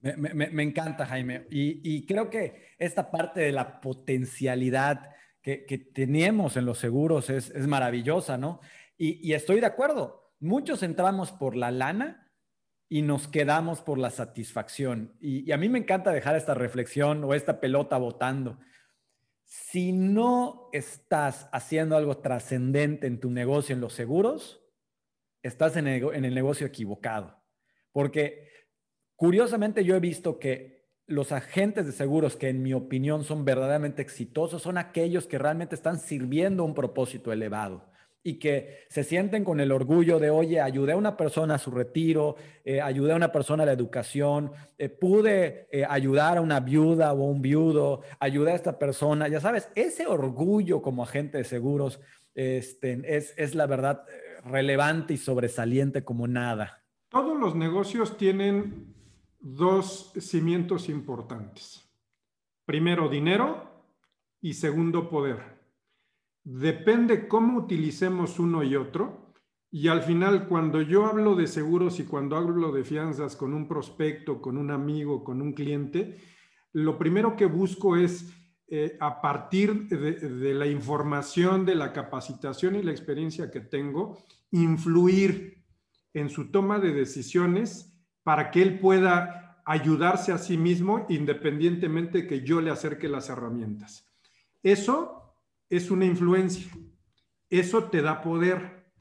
Me, 0.00 0.62
encanta, 0.62 1.04
Jaime. 1.04 1.46
Y, 1.50 2.06
creo 2.06 2.30
que 2.30 2.74
esta 2.78 3.10
parte 3.10 3.40
de 3.40 3.52
la 3.52 3.80
potencialidad 3.80 5.10
que, 5.42 5.90
tenemos 5.94 6.56
en 6.56 6.66
los 6.66 6.78
seguros 6.78 7.30
es, 7.30 7.54
maravillosa, 7.66 8.38
¿no? 8.38 8.60
Y, 8.96 9.32
estoy 9.32 9.60
de 9.60 9.66
acuerdo. 9.66 10.32
Muchos 10.40 10.82
entramos 10.82 11.32
por 11.32 11.56
la 11.56 11.70
lana 11.70 12.32
y 12.88 13.02
nos 13.02 13.28
quedamos 13.28 13.80
por 13.80 13.98
la 13.98 14.10
satisfacción. 14.10 15.16
Y, 15.20 15.50
a 15.52 15.56
mí 15.56 15.68
me 15.68 15.78
encanta 15.78 16.12
dejar 16.12 16.36
esta 16.36 16.54
reflexión 16.54 17.24
o 17.24 17.34
esta 17.34 17.60
pelota 17.60 17.96
botando. 17.98 18.58
Si 19.44 19.92
no 19.92 20.68
estás 20.72 21.48
haciendo 21.52 21.96
algo 21.96 22.18
trascendente 22.18 23.06
en 23.06 23.20
tu 23.20 23.30
negocio 23.30 23.74
en 23.74 23.80
los 23.80 23.94
seguros, 23.94 24.62
estás 25.42 25.76
en 25.76 25.86
el 25.88 26.34
negocio 26.34 26.66
equivocado. 26.66 27.42
Porque 27.92 28.50
Curiosamente, 29.20 29.84
yo 29.84 29.96
he 29.96 30.00
visto 30.00 30.38
que 30.38 30.79
los 31.10 31.32
agentes 31.32 31.86
de 31.86 31.92
seguros 31.92 32.36
que 32.36 32.48
en 32.48 32.62
mi 32.62 32.72
opinión 32.72 33.24
son 33.24 33.44
verdaderamente 33.44 34.00
exitosos 34.00 34.62
son 34.62 34.78
aquellos 34.78 35.26
que 35.26 35.38
realmente 35.38 35.74
están 35.74 35.98
sirviendo 35.98 36.64
un 36.64 36.72
propósito 36.72 37.32
elevado 37.32 37.84
y 38.22 38.38
que 38.38 38.84
se 38.88 39.02
sienten 39.02 39.42
con 39.42 39.58
el 39.58 39.72
orgullo 39.72 40.20
de, 40.20 40.30
oye, 40.30 40.60
ayudé 40.60 40.92
a 40.92 40.96
una 40.96 41.16
persona 41.16 41.54
a 41.56 41.58
su 41.58 41.72
retiro, 41.72 42.36
eh, 42.64 42.80
ayudé 42.80 43.12
a 43.12 43.16
una 43.16 43.32
persona 43.32 43.64
a 43.64 43.66
la 43.66 43.72
educación, 43.72 44.52
eh, 44.78 44.88
pude 44.88 45.66
eh, 45.72 45.84
ayudar 45.88 46.38
a 46.38 46.42
una 46.42 46.60
viuda 46.60 47.12
o 47.12 47.24
un 47.24 47.42
viudo, 47.42 48.02
ayudé 48.20 48.52
a 48.52 48.56
esta 48.56 48.78
persona, 48.78 49.26
ya 49.26 49.40
sabes, 49.40 49.68
ese 49.74 50.06
orgullo 50.06 50.80
como 50.80 51.02
agente 51.02 51.38
de 51.38 51.44
seguros 51.44 51.98
este, 52.34 53.00
es, 53.04 53.34
es 53.36 53.56
la 53.56 53.66
verdad 53.66 54.04
relevante 54.44 55.14
y 55.14 55.16
sobresaliente 55.16 56.04
como 56.04 56.28
nada. 56.28 56.84
Todos 57.08 57.36
los 57.36 57.56
negocios 57.56 58.16
tienen 58.16 58.89
dos 59.40 60.12
cimientos 60.18 60.88
importantes. 60.88 61.90
Primero, 62.64 63.08
dinero 63.08 63.68
y 64.40 64.54
segundo, 64.54 65.08
poder. 65.08 65.60
Depende 66.44 67.26
cómo 67.26 67.58
utilicemos 67.58 68.38
uno 68.38 68.62
y 68.62 68.76
otro. 68.76 69.34
Y 69.70 69.88
al 69.88 70.02
final, 70.02 70.48
cuando 70.48 70.82
yo 70.82 71.06
hablo 71.06 71.36
de 71.36 71.46
seguros 71.46 72.00
y 72.00 72.04
cuando 72.04 72.36
hablo 72.36 72.72
de 72.72 72.84
fianzas 72.84 73.36
con 73.36 73.54
un 73.54 73.66
prospecto, 73.66 74.40
con 74.40 74.56
un 74.56 74.70
amigo, 74.70 75.24
con 75.24 75.40
un 75.40 75.52
cliente, 75.52 76.18
lo 76.72 76.98
primero 76.98 77.36
que 77.36 77.46
busco 77.46 77.96
es, 77.96 78.32
eh, 78.68 78.96
a 79.00 79.20
partir 79.20 79.88
de, 79.88 80.12
de 80.12 80.54
la 80.54 80.66
información, 80.66 81.64
de 81.64 81.74
la 81.74 81.92
capacitación 81.92 82.76
y 82.76 82.82
la 82.82 82.92
experiencia 82.92 83.50
que 83.50 83.60
tengo, 83.60 84.18
influir 84.50 85.64
en 86.12 86.28
su 86.28 86.50
toma 86.50 86.78
de 86.78 86.92
decisiones 86.92 87.89
para 88.22 88.50
que 88.50 88.62
él 88.62 88.78
pueda 88.78 89.62
ayudarse 89.64 90.32
a 90.32 90.38
sí 90.38 90.58
mismo 90.58 91.06
independientemente 91.08 92.26
que 92.26 92.42
yo 92.42 92.60
le 92.60 92.70
acerque 92.70 93.08
las 93.08 93.28
herramientas. 93.28 94.10
Eso 94.62 95.36
es 95.68 95.90
una 95.90 96.04
influencia. 96.04 96.70
Eso 97.48 97.84
te 97.84 98.02
da 98.02 98.20
poder. 98.20 98.92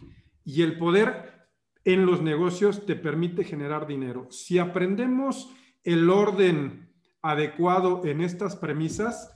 Y 0.44 0.62
el 0.62 0.78
poder 0.78 1.50
en 1.84 2.06
los 2.06 2.22
negocios 2.22 2.86
te 2.86 2.96
permite 2.96 3.44
generar 3.44 3.88
dinero. 3.88 4.28
Si 4.30 4.60
aprendemos 4.60 5.50
el 5.84 6.10
orden 6.10 6.94
adecuado 7.22 8.06
en 8.06 8.22
estas 8.22 8.56
premisas, 8.56 9.36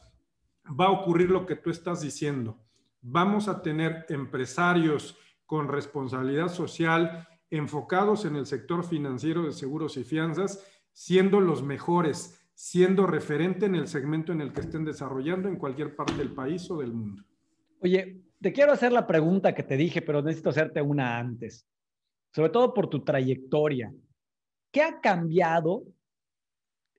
va 0.68 0.86
a 0.86 0.92
ocurrir 0.92 1.30
lo 1.30 1.46
que 1.46 1.56
tú 1.56 1.70
estás 1.70 2.02
diciendo. 2.02 2.60
Vamos 3.02 3.48
a 3.48 3.62
tener 3.62 4.06
empresarios 4.10 5.18
con 5.46 5.68
responsabilidad 5.68 6.50
social 6.50 7.28
enfocados 7.58 8.26
en 8.26 8.36
el 8.36 8.46
sector 8.46 8.84
financiero 8.84 9.44
de 9.44 9.52
seguros 9.52 9.98
y 9.98 10.04
fianzas, 10.04 10.66
siendo 10.92 11.40
los 11.40 11.64
mejores, 11.64 12.50
siendo 12.54 13.06
referente 13.06 13.66
en 13.66 13.76
el 13.76 13.88
segmento 13.88 14.32
en 14.32 14.42
el 14.42 14.54
que 14.54 14.62
estén 14.62 14.86
desarrollando 14.86 15.50
en 15.50 15.58
cualquier 15.58 15.96
parte 15.96 16.16
del 16.16 16.34
país 16.34 16.70
o 16.72 16.78
del 16.78 16.94
mundo. 16.94 17.24
Oye, 17.80 18.22
te 18.42 18.52
quiero 18.52 18.72
hacer 18.72 18.92
la 18.92 19.06
pregunta 19.06 19.54
que 19.54 19.64
te 19.64 19.78
dije, 19.78 20.02
pero 20.02 20.22
necesito 20.22 20.50
hacerte 20.50 20.82
una 20.82 21.18
antes, 21.18 21.68
sobre 22.32 22.50
todo 22.50 22.74
por 22.74 22.90
tu 22.90 23.04
trayectoria. 23.04 23.94
¿Qué 24.72 24.82
ha 24.82 25.00
cambiado 25.00 25.84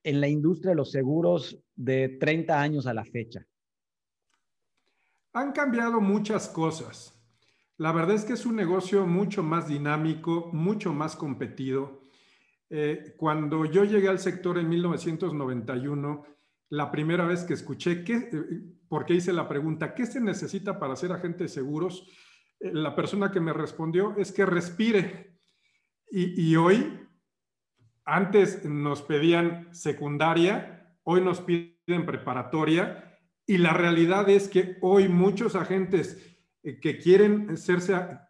en 0.02 0.20
la 0.20 0.28
industria 0.28 0.70
de 0.70 0.76
los 0.76 0.90
seguros 0.90 1.58
de 1.74 2.16
30 2.20 2.60
años 2.60 2.86
a 2.86 2.94
la 2.94 3.04
fecha? 3.04 3.44
Han 5.32 5.50
cambiado 5.50 6.00
muchas 6.00 6.48
cosas. 6.48 7.13
La 7.76 7.90
verdad 7.90 8.14
es 8.14 8.24
que 8.24 8.34
es 8.34 8.46
un 8.46 8.54
negocio 8.54 9.06
mucho 9.06 9.42
más 9.42 9.68
dinámico, 9.68 10.50
mucho 10.52 10.92
más 10.92 11.16
competido. 11.16 12.02
Eh, 12.70 13.14
cuando 13.16 13.64
yo 13.64 13.84
llegué 13.84 14.08
al 14.08 14.20
sector 14.20 14.58
en 14.58 14.68
1991, 14.68 16.24
la 16.70 16.90
primera 16.90 17.26
vez 17.26 17.44
que 17.44 17.54
escuché, 17.54 18.04
qué, 18.04 18.14
eh, 18.32 18.44
porque 18.88 19.14
hice 19.14 19.32
la 19.32 19.48
pregunta, 19.48 19.94
¿qué 19.94 20.06
se 20.06 20.20
necesita 20.20 20.78
para 20.78 20.96
ser 20.96 21.12
agente 21.12 21.44
de 21.44 21.48
seguros? 21.48 22.06
Eh, 22.60 22.70
la 22.72 22.94
persona 22.94 23.32
que 23.32 23.40
me 23.40 23.52
respondió 23.52 24.16
es 24.16 24.32
que 24.32 24.46
respire. 24.46 25.34
Y, 26.16 26.54
hoy, 26.54 27.00
antes 28.04 28.64
nos 28.64 29.02
pedían 29.02 29.74
secundaria, 29.74 30.96
hoy 31.02 31.20
nos 31.22 31.40
piden 31.40 32.06
preparatoria, 32.06 33.18
y 33.46 33.58
la 33.58 33.72
realidad 33.72 34.28
es 34.28 34.48
que 34.48 34.76
hoy 34.80 35.08
muchos 35.08 35.56
agentes 35.56 36.33
que 36.80 36.98
quieren 36.98 37.54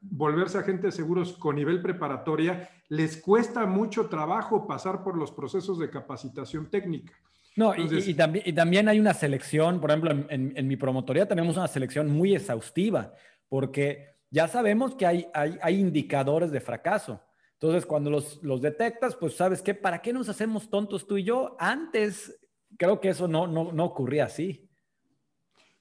volverse 0.00 0.58
agentes 0.58 0.96
seguros 0.96 1.34
con 1.34 1.54
nivel 1.54 1.80
preparatoria, 1.80 2.68
les 2.88 3.16
cuesta 3.16 3.64
mucho 3.64 4.08
trabajo 4.08 4.66
pasar 4.66 5.04
por 5.04 5.16
los 5.16 5.30
procesos 5.30 5.78
de 5.78 5.88
capacitación 5.88 6.68
técnica. 6.68 7.12
No, 7.56 7.72
y, 7.76 8.14
también, 8.14 8.44
y, 8.44 8.52
también, 8.52 8.88
hay 8.88 8.98
una 8.98 9.14
selección, 9.14 9.80
por 9.80 9.90
ejemplo, 9.90 10.10
en, 10.28 10.66
mi 10.66 10.76
promotoría 10.76 11.28
tenemos 11.28 11.56
una 11.56 11.68
selección 11.68 12.10
muy 12.10 12.34
exhaustiva, 12.34 13.14
porque 13.48 14.16
ya 14.30 14.48
sabemos 14.48 14.96
que 14.96 15.06
hay, 15.06 15.28
hay, 15.32 15.78
indicadores 15.78 16.50
de 16.50 16.60
fracaso. 16.60 17.20
Entonces, 17.52 17.86
cuando 17.86 18.10
los, 18.10 18.42
los, 18.42 18.60
detectas, 18.60 19.14
pues 19.14 19.36
sabes 19.36 19.62
que, 19.62 19.74
¿para 19.74 20.02
qué 20.02 20.12
nos 20.12 20.28
hacemos 20.28 20.68
tontos 20.68 21.06
tú 21.06 21.16
y 21.16 21.22
yo? 21.22 21.54
Antes, 21.60 22.36
creo 22.76 23.00
que 23.00 23.10
eso 23.10 23.28
no, 23.28 23.46
no, 23.46 23.70
no 23.70 23.84
ocurría 23.84 24.24
así. 24.24 24.68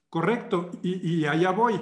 Correcto, 0.09 0.69
y, 0.83 1.21
y 1.21 1.25
allá 1.25 1.49
voy. 1.49 1.81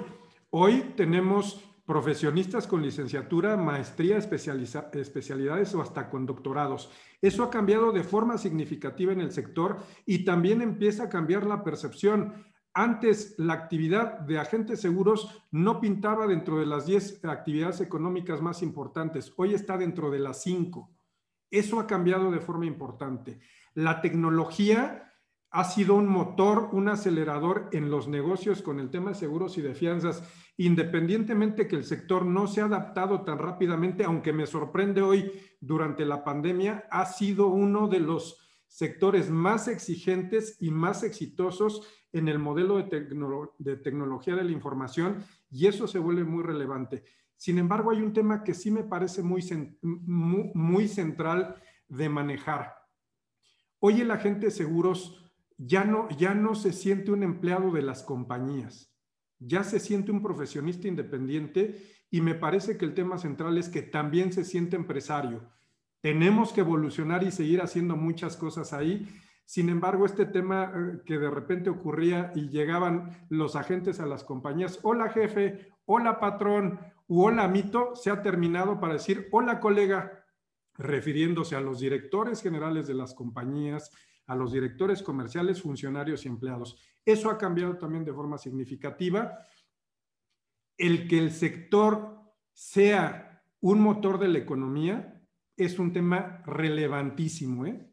Hoy 0.54 0.92
tenemos 0.98 1.64
profesionistas 1.86 2.66
con 2.66 2.82
licenciatura, 2.82 3.56
maestría, 3.56 4.18
especialidades 4.18 5.74
o 5.74 5.80
hasta 5.80 6.10
con 6.10 6.26
doctorados. 6.26 6.90
Eso 7.22 7.42
ha 7.42 7.48
cambiado 7.48 7.90
de 7.90 8.04
forma 8.04 8.36
significativa 8.36 9.14
en 9.14 9.22
el 9.22 9.32
sector 9.32 9.78
y 10.04 10.26
también 10.26 10.60
empieza 10.60 11.04
a 11.04 11.08
cambiar 11.08 11.46
la 11.46 11.64
percepción. 11.64 12.34
Antes 12.74 13.34
la 13.38 13.54
actividad 13.54 14.18
de 14.20 14.38
agentes 14.38 14.82
seguros 14.82 15.42
no 15.50 15.80
pintaba 15.80 16.26
dentro 16.26 16.58
de 16.58 16.66
las 16.66 16.84
10 16.84 17.24
actividades 17.24 17.80
económicas 17.80 18.42
más 18.42 18.62
importantes. 18.62 19.32
Hoy 19.38 19.54
está 19.54 19.78
dentro 19.78 20.10
de 20.10 20.18
las 20.18 20.42
5. 20.42 20.90
Eso 21.50 21.80
ha 21.80 21.86
cambiado 21.86 22.30
de 22.30 22.40
forma 22.40 22.66
importante. 22.66 23.40
La 23.72 24.02
tecnología 24.02 25.11
ha 25.52 25.64
sido 25.64 25.94
un 25.94 26.08
motor, 26.08 26.70
un 26.72 26.88
acelerador 26.88 27.68
en 27.72 27.90
los 27.90 28.08
negocios 28.08 28.62
con 28.62 28.80
el 28.80 28.90
tema 28.90 29.10
de 29.10 29.16
seguros 29.16 29.58
y 29.58 29.60
de 29.60 29.74
fianzas, 29.74 30.22
independientemente 30.56 31.68
que 31.68 31.76
el 31.76 31.84
sector 31.84 32.24
no 32.24 32.46
se 32.46 32.62
ha 32.62 32.64
adaptado 32.64 33.20
tan 33.22 33.38
rápidamente, 33.38 34.02
aunque 34.04 34.32
me 34.32 34.46
sorprende 34.46 35.02
hoy 35.02 35.30
durante 35.60 36.06
la 36.06 36.24
pandemia, 36.24 36.86
ha 36.90 37.04
sido 37.04 37.48
uno 37.48 37.86
de 37.86 38.00
los 38.00 38.38
sectores 38.66 39.28
más 39.28 39.68
exigentes 39.68 40.56
y 40.58 40.70
más 40.70 41.02
exitosos 41.02 41.86
en 42.12 42.28
el 42.28 42.38
modelo 42.38 42.78
de, 42.78 43.76
tecnología 43.76 44.34
de 44.34 44.44
la 44.44 44.52
información 44.52 45.22
y 45.50 45.66
eso 45.66 45.86
se 45.86 45.98
vuelve 45.98 46.24
muy 46.24 46.42
relevante. 46.42 47.04
Sin 47.36 47.58
embargo, 47.58 47.90
hay 47.90 48.00
un 48.00 48.14
tema 48.14 48.42
que 48.42 48.54
sí 48.54 48.70
me 48.70 48.84
parece 48.84 49.22
muy, 49.22 49.44
muy, 49.82 50.88
central 50.88 51.56
de 51.88 52.08
manejar. 52.08 52.74
Hoy 53.78 54.00
el 54.00 54.10
agente 54.10 54.46
de 54.46 54.52
seguros 54.52 55.21
ya 55.64 55.84
no, 55.84 56.08
ya 56.10 56.34
no 56.34 56.54
se 56.54 56.72
siente 56.72 57.12
un 57.12 57.22
empleado 57.22 57.70
de 57.70 57.82
las 57.82 58.02
compañías, 58.02 58.92
ya 59.38 59.62
se 59.62 59.78
siente 59.78 60.10
un 60.10 60.22
profesionista 60.22 60.88
independiente 60.88 61.80
y 62.10 62.20
me 62.20 62.34
parece 62.34 62.76
que 62.76 62.84
el 62.84 62.94
tema 62.94 63.16
central 63.16 63.56
es 63.58 63.68
que 63.68 63.82
también 63.82 64.32
se 64.32 64.44
siente 64.44 64.76
empresario. 64.76 65.48
Tenemos 66.00 66.52
que 66.52 66.62
evolucionar 66.62 67.22
y 67.22 67.30
seguir 67.30 67.62
haciendo 67.62 67.96
muchas 67.96 68.36
cosas 68.36 68.72
ahí. 68.72 69.08
Sin 69.44 69.68
embargo, 69.68 70.04
este 70.04 70.26
tema 70.26 70.72
eh, 70.74 71.00
que 71.06 71.18
de 71.18 71.30
repente 71.30 71.70
ocurría 71.70 72.32
y 72.34 72.48
llegaban 72.48 73.26
los 73.28 73.54
agentes 73.54 74.00
a 74.00 74.06
las 74.06 74.24
compañías, 74.24 74.80
hola 74.82 75.10
jefe, 75.10 75.70
hola 75.84 76.18
patrón, 76.18 76.80
u 77.06 77.22
hola 77.22 77.46
mito, 77.46 77.94
se 77.94 78.10
ha 78.10 78.20
terminado 78.20 78.80
para 78.80 78.94
decir 78.94 79.28
hola 79.30 79.60
colega, 79.60 80.24
refiriéndose 80.74 81.54
a 81.54 81.60
los 81.60 81.78
directores 81.78 82.42
generales 82.42 82.88
de 82.88 82.94
las 82.94 83.14
compañías, 83.14 83.90
a 84.26 84.36
los 84.36 84.52
directores 84.52 85.02
comerciales, 85.02 85.60
funcionarios 85.60 86.24
y 86.24 86.28
empleados. 86.28 86.76
Eso 87.04 87.30
ha 87.30 87.38
cambiado 87.38 87.76
también 87.76 88.04
de 88.04 88.12
forma 88.12 88.38
significativa. 88.38 89.38
El 90.76 91.08
que 91.08 91.18
el 91.18 91.30
sector 91.30 92.20
sea 92.52 93.42
un 93.60 93.80
motor 93.80 94.18
de 94.18 94.28
la 94.28 94.38
economía 94.38 95.20
es 95.56 95.78
un 95.78 95.92
tema 95.92 96.42
relevantísimo. 96.46 97.66
¿eh? 97.66 97.88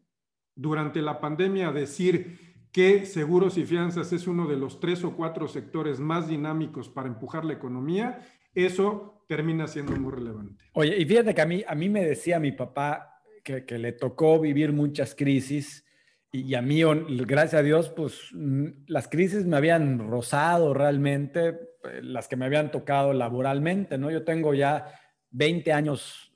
Durante 0.55 1.01
la 1.01 1.19
pandemia, 1.19 1.71
decir 1.71 2.67
que 2.71 3.05
seguros 3.05 3.57
y 3.57 3.65
fianzas 3.65 4.13
es 4.13 4.27
uno 4.27 4.47
de 4.47 4.57
los 4.57 4.79
tres 4.79 5.03
o 5.03 5.15
cuatro 5.15 5.47
sectores 5.47 5.99
más 5.99 6.27
dinámicos 6.27 6.89
para 6.89 7.07
empujar 7.07 7.45
la 7.45 7.53
economía, 7.53 8.19
eso 8.53 9.25
termina 9.27 9.67
siendo 9.67 9.95
muy 9.95 10.11
relevante. 10.11 10.65
Oye, 10.73 10.97
y 10.97 11.05
fíjate 11.05 11.33
que 11.33 11.41
a 11.41 11.45
mí, 11.45 11.63
a 11.67 11.75
mí 11.75 11.89
me 11.89 12.03
decía 12.03 12.39
mi 12.39 12.51
papá 12.51 13.21
que, 13.43 13.65
que 13.65 13.77
le 13.77 13.93
tocó 13.93 14.39
vivir 14.39 14.71
muchas 14.71 15.15
crisis 15.15 15.83
y, 16.31 16.53
a 16.53 16.61
mí, 16.61 16.81
gracias 17.25 17.59
a 17.59 17.63
Dios, 17.63 17.89
pues 17.89 18.29
mm, 18.33 18.67
las 18.87 19.07
crisis 19.07 19.45
me 19.45 19.57
habían 19.57 19.97
rozado 20.09 20.73
realmente, 20.73 21.47
eh, 21.49 22.01
las 22.03 22.27
que 22.27 22.35
me 22.35 22.45
habían 22.45 22.71
tocado 22.71 23.13
laboralmente, 23.13 23.97
¿no? 23.97 24.11
Yo 24.11 24.23
tengo 24.23 24.53
ya 24.53 24.93
20 25.31 25.73
años, 25.73 26.31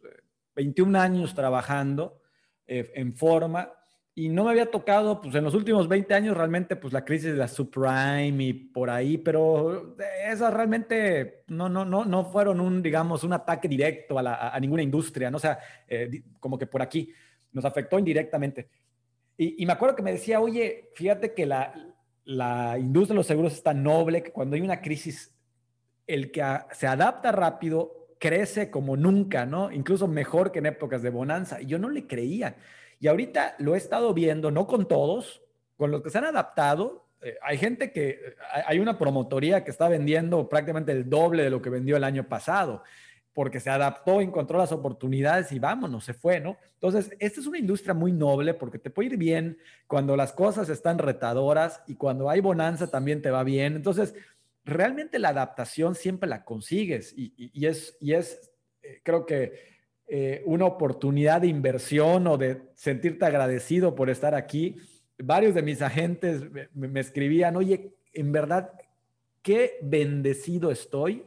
21 0.55 0.99
años 0.99 1.35
trabajando 1.35 2.21
eh, 2.65 2.91
en 2.95 3.15
forma 3.15 3.71
y 4.15 4.29
no 4.29 4.43
me 4.43 4.51
había 4.51 4.69
tocado, 4.69 5.21
pues 5.21 5.33
en 5.35 5.43
los 5.43 5.55
últimos 5.55 5.87
20 5.87 6.13
años 6.13 6.37
realmente, 6.37 6.75
pues 6.75 6.93
la 6.93 7.03
crisis 7.03 7.31
de 7.31 7.37
la 7.37 7.47
subprime 7.47 8.43
y 8.43 8.53
por 8.53 8.89
ahí, 8.89 9.17
pero 9.17 9.95
esas 10.27 10.53
realmente 10.53 11.43
no, 11.47 11.67
no, 11.67 11.83
no, 11.83 12.05
no 12.05 12.25
fueron 12.25 12.59
un, 12.59 12.81
digamos, 12.83 13.23
un 13.23 13.33
ataque 13.33 13.67
directo 13.67 14.19
a, 14.19 14.59
ninguna 14.59 14.83
industria, 14.83 15.31
¿no? 15.31 15.37
O 15.37 15.39
sea, 15.39 15.57
eh, 15.87 16.23
como 16.39 16.59
que 16.59 16.67
por 16.67 16.81
aquí 16.81 17.11
nos 17.51 17.65
afectó 17.65 17.97
indirectamente. 17.97 18.69
Y, 19.37 19.65
me 19.65 19.73
acuerdo 19.73 19.95
que 19.95 20.03
me 20.03 20.11
decía, 20.11 20.39
oye, 20.39 20.89
fíjate 20.93 21.33
que 21.33 21.45
la, 21.45 21.73
la 22.23 22.77
industria 22.77 23.13
de 23.13 23.17
los 23.17 23.27
seguros 23.27 23.53
es 23.53 23.63
tan 23.63 23.83
noble 23.83 24.21
que 24.23 24.31
cuando 24.31 24.55
hay 24.55 24.61
una 24.61 24.81
crisis, 24.81 25.33
el 26.05 26.31
que 26.31 26.43
se 26.71 26.87
adapta 26.87 27.31
rápido 27.31 28.07
crece 28.19 28.69
como 28.69 28.95
nunca, 28.95 29.45
¿no? 29.45 29.71
Incluso 29.71 30.07
mejor 30.07 30.51
que 30.51 30.59
en 30.59 30.67
épocas 30.67 31.01
de 31.01 31.09
bonanza. 31.09 31.61
Y 31.61 31.65
yo 31.65 31.79
no 31.79 31.89
le 31.89 32.07
creía. 32.07 32.55
Y 32.99 33.07
ahorita 33.07 33.55
lo 33.59 33.75
he 33.75 33.77
estado 33.77 34.13
viendo, 34.13 34.51
no 34.51 34.67
con 34.67 34.87
todos, 34.87 35.41
con 35.75 35.91
los 35.91 36.01
que 36.01 36.09
se 36.09 36.19
han 36.19 36.25
adaptado. 36.25 37.07
Eh, 37.21 37.35
hay 37.41 37.57
gente 37.57 37.91
que, 37.91 38.35
hay 38.65 38.79
una 38.79 38.97
promotoría 38.97 39.63
que 39.63 39.71
está 39.71 39.89
vendiendo 39.89 40.47
prácticamente 40.47 40.91
el 40.91 41.09
doble 41.09 41.43
de 41.43 41.49
lo 41.49 41.61
que 41.61 41.69
vendió 41.69 41.97
el 41.97 42.03
año 42.03 42.29
pasado 42.29 42.83
porque 43.33 43.59
se 43.59 43.69
adaptó, 43.69 44.21
encontró 44.21 44.59
las 44.59 44.71
oportunidades 44.71 45.51
y 45.51 45.59
vámonos, 45.59 46.05
se 46.05 46.13
fue, 46.13 46.39
¿no? 46.39 46.57
Entonces, 46.75 47.15
esta 47.19 47.39
es 47.39 47.47
una 47.47 47.57
industria 47.57 47.93
muy 47.93 48.11
noble 48.11 48.53
porque 48.53 48.77
te 48.77 48.91
puede 48.91 49.09
ir 49.09 49.17
bien 49.17 49.57
cuando 49.87 50.15
las 50.15 50.31
cosas 50.33 50.69
están 50.69 50.99
retadoras 50.99 51.81
y 51.87 51.95
cuando 51.95 52.29
hay 52.29 52.41
bonanza 52.41 52.91
también 52.91 53.21
te 53.21 53.31
va 53.31 53.43
bien. 53.43 53.75
Entonces, 53.75 54.13
realmente 54.65 55.17
la 55.17 55.29
adaptación 55.29 55.95
siempre 55.95 56.29
la 56.29 56.45
consigues 56.45 57.13
y, 57.17 57.65
es, 57.65 57.97
y 57.99 58.13
es 58.13 58.51
eh, 58.83 59.01
creo 59.03 59.25
que 59.25 59.73
eh, 60.07 60.43
una 60.45 60.65
oportunidad 60.65 61.41
de 61.41 61.47
inversión 61.47 62.27
o 62.27 62.37
de 62.37 62.61
sentirte 62.75 63.25
agradecido 63.25 63.95
por 63.95 64.09
estar 64.09 64.35
aquí. 64.35 64.75
Varios 65.17 65.55
de 65.55 65.63
mis 65.63 65.81
agentes 65.81 66.43
me 66.73 66.99
escribían, 66.99 67.55
oye, 67.55 67.93
en 68.13 68.31
verdad, 68.31 68.71
qué 69.41 69.79
bendecido 69.81 70.69
estoy 70.69 71.25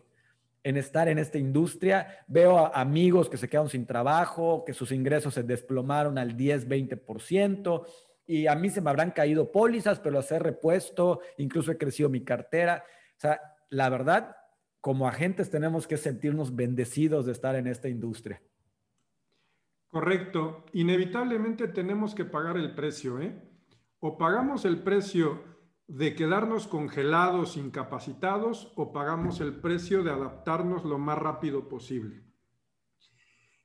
en 0.67 0.77
estar 0.77 1.07
en 1.07 1.19
esta 1.19 1.39
industria. 1.39 2.25
Veo 2.27 2.59
a 2.59 2.81
amigos 2.81 3.31
que 3.31 3.37
se 3.37 3.49
quedaron 3.49 3.71
sin 3.71 3.87
trabajo, 3.87 4.65
que 4.67 4.75
sus 4.75 4.91
ingresos 4.91 5.33
se 5.33 5.45
desplomaron 5.45 6.19
al 6.19 6.37
10, 6.37 6.69
20%, 6.69 7.87
y 8.27 8.49
a 8.49 8.57
mí 8.57 8.69
se 8.69 8.81
me 8.81 8.91
habrán 8.91 9.13
caído 9.13 9.53
pólizas, 9.53 10.01
pero 10.01 10.19
he 10.19 10.39
repuesto, 10.41 11.21
incluso 11.37 11.71
he 11.71 11.79
crecido 11.79 12.09
mi 12.09 12.25
cartera. 12.25 12.83
O 13.17 13.21
sea, 13.21 13.41
la 13.71 13.89
verdad, 13.89 14.35
como 14.81 15.07
agentes 15.07 15.51
tenemos 15.51 15.87
que 15.87 15.99
sentirnos 15.99 16.57
bendecidos 16.57 17.27
de 17.27 17.33
estar 17.33 17.55
en 17.55 17.69
esta 17.69 17.89
industria. 17.89 18.43
Correcto. 19.87 20.65
Inevitablemente 20.73 21.69
tenemos 21.69 22.13
que 22.13 22.25
pagar 22.25 22.57
el 22.57 22.75
precio, 22.75 23.21
¿eh? 23.21 23.41
O 24.01 24.19
pagamos 24.19 24.65
el 24.65 24.83
precio 24.83 25.45
de 25.89 26.15
quedarnos 26.15 26.67
congelados, 26.67 27.57
incapacitados, 27.57 28.73
o 28.77 28.93
pagamos 28.93 29.41
el 29.41 29.55
precio 29.55 30.03
de 30.03 30.11
adaptarnos 30.11 30.85
lo 30.85 30.99
más 30.99 31.19
rápido 31.19 31.69
posible. 31.69 32.25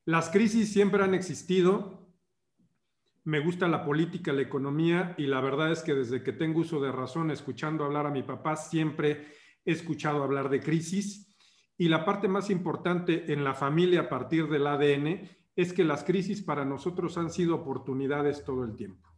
Las 0.05 0.29
crisis 0.29 0.71
siempre 0.71 1.03
han 1.03 1.13
existido. 1.13 2.09
Me 3.23 3.39
gusta 3.39 3.67
la 3.67 3.83
política, 3.83 4.33
la 4.33 4.41
economía, 4.41 5.15
y 5.17 5.27
la 5.27 5.41
verdad 5.41 5.71
es 5.71 5.83
que 5.83 5.93
desde 5.93 6.23
que 6.23 6.33
tengo 6.33 6.61
uso 6.61 6.79
de 6.79 6.91
razón, 6.91 7.31
escuchando 7.31 7.85
hablar 7.85 8.05
a 8.05 8.11
mi 8.11 8.23
papá, 8.23 8.55
siempre 8.55 9.27
he 9.63 9.71
escuchado 9.71 10.23
hablar 10.23 10.49
de 10.49 10.59
crisis. 10.59 11.35
Y 11.77 11.89
la 11.89 12.05
parte 12.05 12.27
más 12.27 12.49
importante 12.49 13.31
en 13.33 13.43
la 13.43 13.55
familia 13.55 14.01
a 14.01 14.09
partir 14.09 14.47
del 14.47 14.67
ADN 14.67 15.27
es 15.55 15.73
que 15.73 15.83
las 15.83 16.03
crisis 16.03 16.41
para 16.41 16.65
nosotros 16.65 17.17
han 17.17 17.31
sido 17.31 17.55
oportunidades 17.55 18.43
todo 18.43 18.63
el 18.63 18.75
tiempo. 18.75 19.10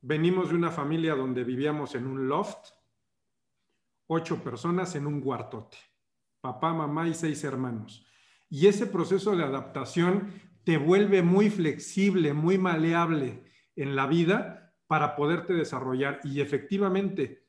Venimos 0.00 0.50
de 0.50 0.54
una 0.54 0.70
familia 0.70 1.14
donde 1.14 1.42
vivíamos 1.42 1.94
en 1.94 2.06
un 2.06 2.28
loft, 2.28 2.68
ocho 4.06 4.42
personas 4.42 4.94
en 4.94 5.06
un 5.06 5.20
cuartote, 5.20 5.76
papá, 6.40 6.72
mamá 6.72 7.08
y 7.08 7.14
seis 7.14 7.42
hermanos. 7.44 8.06
Y 8.48 8.66
ese 8.68 8.86
proceso 8.86 9.34
de 9.36 9.44
adaptación 9.44 10.32
te 10.64 10.78
vuelve 10.78 11.22
muy 11.22 11.50
flexible, 11.50 12.32
muy 12.32 12.58
maleable 12.58 13.44
en 13.74 13.96
la 13.96 14.06
vida 14.06 14.74
para 14.86 15.16
poderte 15.16 15.52
desarrollar. 15.52 16.20
Y 16.24 16.40
efectivamente, 16.40 17.46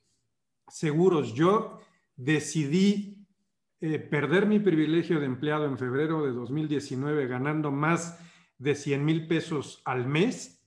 seguros, 0.68 1.34
yo 1.34 1.80
decidí 2.16 3.28
eh, 3.80 4.00
perder 4.00 4.46
mi 4.46 4.60
privilegio 4.60 5.20
de 5.20 5.26
empleado 5.26 5.66
en 5.66 5.78
febrero 5.78 6.26
de 6.26 6.32
2019 6.32 7.28
ganando 7.28 7.72
más 7.72 8.20
de 8.58 8.76
100 8.76 9.06
mil 9.06 9.28
pesos 9.28 9.82
al 9.86 10.06
mes 10.06 10.59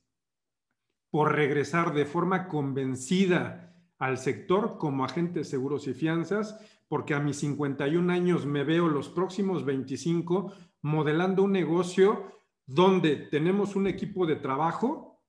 por 1.12 1.36
regresar 1.36 1.92
de 1.92 2.06
forma 2.06 2.48
convencida 2.48 3.76
al 3.98 4.16
sector 4.16 4.78
como 4.78 5.04
agente 5.04 5.40
de 5.40 5.44
seguros 5.44 5.86
y 5.86 5.92
fianzas, 5.92 6.58
porque 6.88 7.12
a 7.12 7.20
mis 7.20 7.36
51 7.36 8.10
años 8.10 8.46
me 8.46 8.64
veo 8.64 8.88
los 8.88 9.10
próximos 9.10 9.66
25 9.66 10.54
modelando 10.80 11.42
un 11.42 11.52
negocio 11.52 12.32
donde 12.64 13.16
tenemos 13.16 13.76
un 13.76 13.88
equipo 13.88 14.24
de 14.24 14.36
trabajo 14.36 15.20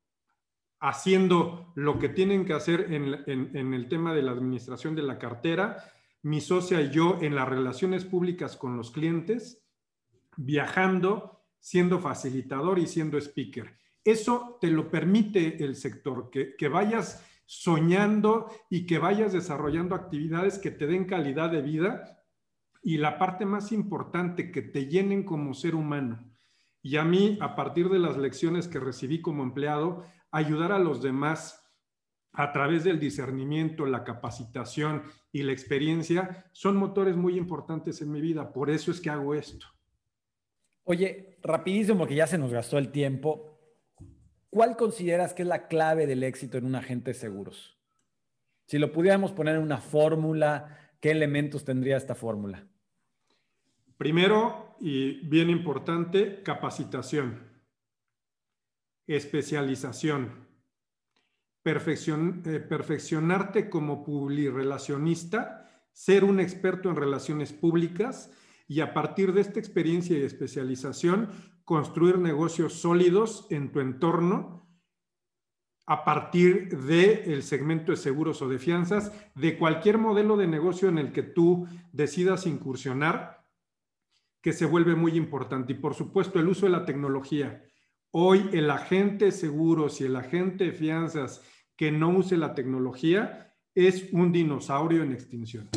haciendo 0.79 1.73
lo 1.75 1.99
que 1.99 2.07
tienen 2.07 2.45
que 2.45 2.53
hacer 2.53 2.93
en, 2.93 3.73
el 3.73 3.89
tema 3.89 4.13
de 4.13 4.21
la 4.21 4.31
administración 4.31 4.95
de 4.95 5.03
la 5.03 5.19
cartera, 5.19 5.83
mi 6.21 6.39
socia 6.39 6.79
y 6.81 6.91
yo 6.91 7.17
en 7.21 7.35
las 7.35 7.49
relaciones 7.49 8.05
públicas 8.05 8.55
con 8.55 8.77
los 8.77 8.89
clientes, 8.91 9.65
viajando, 10.37 11.41
siendo 11.59 11.99
facilitador 11.99 12.79
y 12.79 12.87
siendo 12.87 13.17
speaker. 13.17 13.82
Eso 14.03 14.57
te 14.59 14.67
lo 14.67 14.89
permite 14.89 15.63
el 15.63 15.75
sector, 15.75 16.29
que, 16.29 16.67
vayas 16.67 17.25
soñando 17.45 18.49
y 18.69 18.85
que 18.85 18.99
vayas 18.99 19.31
desarrollando 19.31 19.95
actividades 19.95 20.59
que 20.59 20.71
te 20.71 20.87
den 20.87 21.05
calidad 21.05 21.51
de 21.51 21.61
vida 21.61 22.23
y 22.81 22.97
la 22.97 23.17
parte 23.17 23.45
más 23.45 23.71
importante, 23.71 24.51
que 24.51 24.61
te 24.61 24.87
llenen 24.87 25.23
como 25.23 25.53
ser 25.53 25.73
humano. 25.73 26.29
Y 26.81 26.97
a 26.97 27.05
mí, 27.05 27.37
a 27.39 27.55
partir 27.55 27.87
de 27.87 27.99
las 27.99 28.17
lecciones 28.17 28.67
que 28.67 28.79
recibí 28.79 29.21
como 29.21 29.43
empleado, 29.43 30.03
ayudar 30.31 30.73
a 30.73 30.79
los 30.79 31.01
demás 31.01 31.63
a 32.33 32.51
través 32.51 32.83
del 32.83 32.99
discernimiento, 32.99 33.85
la 33.85 34.03
capacitación 34.03 35.03
y 35.31 35.43
la 35.43 35.53
experiencia 35.53 36.49
son 36.51 36.75
motores 36.75 37.15
muy 37.15 37.37
importantes 37.37 38.01
en 38.01 38.11
mi 38.11 38.19
vida. 38.19 38.51
Por 38.51 38.69
eso 38.69 38.91
es 38.91 38.99
que 38.99 39.09
hago 39.09 39.33
esto. 39.33 39.67
Oye, 40.83 41.37
rapidísimo, 41.41 42.05
que 42.05 42.15
ya 42.15 42.27
se 42.27 42.37
nos 42.37 42.51
gastó 42.51 42.77
el 42.77 42.91
tiempo 42.91 43.52
¿cuál 44.53 44.77
consideras 44.77 45.33
que 45.33 45.41
es 45.41 45.47
la 45.47 45.67
clave 45.67 46.05
del 46.05 46.23
éxito 46.23 46.59
en 46.59 46.65
un 46.65 46.75
agente 46.75 47.11
de 47.11 47.15
seguros? 47.15 47.75
Si 48.67 48.77
lo 48.77 48.91
pudiéramos 48.91 49.31
poner 49.31 49.55
en 49.55 49.63
una 49.63 49.79
fórmula, 49.79 50.77
¿qué 50.99 51.09
elementos 51.11 51.65
tendría 51.65 51.97
esta 51.97 52.13
fórmula? 52.13 52.65
Primero, 53.97 54.75
y 54.79 55.27
bien 55.27 55.49
importante, 55.49 56.43
capacitación, 56.43 57.39
especialización, 59.07 60.47
eh, 61.65 62.59
perfeccionarte 62.59 63.69
como 63.69 64.03
publirelacionista, 64.03 65.67
ser 65.91 66.23
un 66.23 66.39
experto 66.39 66.89
en 66.89 66.95
relaciones 66.95 67.53
públicas 67.53 68.31
y 68.67 68.79
a 68.81 68.93
partir 68.93 69.33
de 69.33 69.41
esta 69.41 69.59
experiencia 69.59 70.17
y 70.17 70.21
especialización, 70.21 71.29
construir 71.65 72.17
negocios 72.17 72.73
sólidos 72.73 73.47
en 73.49 73.71
tu 73.71 73.79
entorno 73.79 74.63
a 75.85 76.05
partir 76.05 76.77
del 76.77 77.43
segmento 77.43 77.91
de 77.91 77.97
seguros 77.97 78.41
o 78.41 78.47
de 78.47 78.59
fianzas, 78.59 79.11
de 79.35 79.57
cualquier 79.57 79.97
modelo 79.97 80.37
de 80.37 80.47
negocio 80.47 80.87
en 80.87 80.97
el 80.97 81.11
que 81.11 81.23
tú 81.23 81.67
decidas 81.91 82.47
incursionar, 82.47 83.45
que 84.41 84.53
se 84.53 84.65
vuelve 84.65 84.95
muy 84.95 85.13
importante. 85.13 85.73
Y 85.73 85.75
por 85.75 85.93
supuesto, 85.93 86.39
el 86.39 86.47
uso 86.47 86.65
de 86.65 86.71
la 86.71 86.85
tecnología. 86.85 87.63
Hoy 88.11 88.49
el 88.53 88.69
agente 88.69 89.25
de 89.25 89.31
seguros 89.31 89.99
y 89.99 90.05
el 90.05 90.15
agente 90.15 90.65
de 90.65 90.71
fianzas 90.71 91.41
que 91.75 91.91
no 91.91 92.09
use 92.09 92.37
la 92.37 92.53
tecnología 92.53 93.53
es 93.75 94.09
un 94.13 94.31
dinosaurio 94.31 95.03
en 95.03 95.11
extinción. 95.11 95.69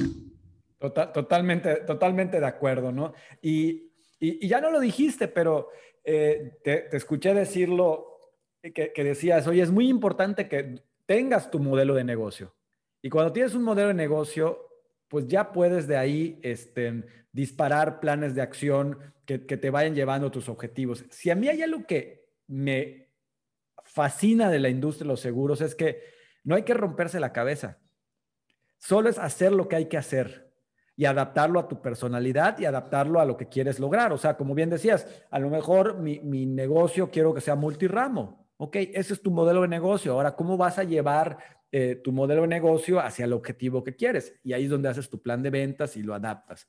Totalmente, 0.79 1.77
totalmente 1.87 2.41
de 2.41 2.47
acuerdo, 2.47 2.93
¿no? 2.93 3.13
Y, 3.41 3.85
ya 4.19 4.63
no 4.63 4.71
lo 4.71 4.81
dijiste, 4.81 5.29
pero 5.29 5.69
eh, 6.03 6.59
te, 6.65 6.97
escuché 6.97 7.35
decirlo, 7.35 8.19
que, 8.63 8.93
que, 8.93 9.05
decías, 9.05 9.47
oye, 9.47 9.63
es 9.63 9.71
muy 9.71 9.89
importante 9.89 10.49
que 10.49 10.83
tengas 11.05 11.51
tu 11.51 11.59
modelo 11.59 11.95
de 11.95 12.05
negocio. 12.05 12.55
Y 13.03 13.11
cuando 13.11 13.33
tienes 13.33 13.55
un 13.55 13.63
modelo 13.63 13.89
de 13.89 13.95
negocio, 13.95 14.67
pues 15.09 15.27
ya 15.27 15.53
puedes 15.53 15.87
de 15.87 15.97
ahí 15.97 16.41
este, 16.43 17.05
disparar 17.33 18.01
planes 18.01 18.35
de 18.35 18.43
acción 18.43 18.99
que, 19.27 19.39
te 19.39 19.71
vayan 19.71 19.95
llevando 19.95 20.31
tus 20.31 20.49
objetivos. 20.49 21.05
Si 21.11 21.31
a 21.31 21.35
mí 21.35 21.49
hay 21.49 21.63
algo 21.63 21.85
que 21.87 22.31
me 22.47 23.11
fascina 23.85 24.51
de 24.51 24.61
la 24.61 24.69
industria 24.69 25.05
de 25.05 25.09
los 25.09 25.21
seguros 25.21 25.61
es 25.61 25.75
que 25.75 26.03
no 26.45 26.55
hay 26.55 26.63
que 26.63 26.75
romperse 26.75 27.21
la 27.21 27.33
cabeza. 27.33 27.79
Solo 28.79 29.09
es 29.09 29.19
hacer 29.19 29.53
lo 29.53 29.69
que 29.69 29.77
hay 29.77 29.87
que 29.87 29.97
hacer 29.97 30.46
y 30.97 31.05
adaptarlo 31.05 31.61
a 31.61 31.69
tu 31.69 31.83
personalidad 31.83 32.59
y 32.59 32.65
adaptarlo 32.65 33.21
a 33.21 33.27
lo 33.27 33.37
que 33.37 33.49
quieres 33.49 33.79
lograr. 33.79 34.13
O 34.13 34.19
sea, 34.19 34.37
como 34.37 34.55
bien 34.55 34.71
decías, 34.71 35.07
a 35.31 35.39
lo 35.39 35.51
mejor 35.51 35.99
mi, 35.99 36.47
negocio 36.47 37.11
quiero 37.11 37.35
que 37.35 37.43
sea 37.43 37.55
multiramo. 37.55 38.49
Ok, 38.57 38.77
ese 38.77 39.13
es 39.13 39.21
tu 39.21 39.31
modelo 39.31 39.61
de 39.63 39.69
negocio. 39.69 40.15
Ahora, 40.15 40.35
¿cómo 40.35 40.57
vas 40.57 40.79
a 40.79 40.85
llevar 40.85 41.39
eh, 41.71 42.01
tu 42.03 42.13
modelo 42.13 42.43
de 42.43 42.49
negocio 42.49 42.99
hacia 42.99 43.27
el 43.27 43.35
objetivo 43.35 43.85
que 43.85 43.95
quieres? 43.95 44.41
Y 44.43 44.55
ahí 44.55 44.65
es 44.65 44.71
donde 44.71 44.89
haces 44.89 45.11
tu 45.11 45.21
plan 45.21 45.43
de 45.43 45.51
ventas 45.51 45.99
y 45.99 46.03
lo 46.03 46.15
adaptas. 46.15 46.67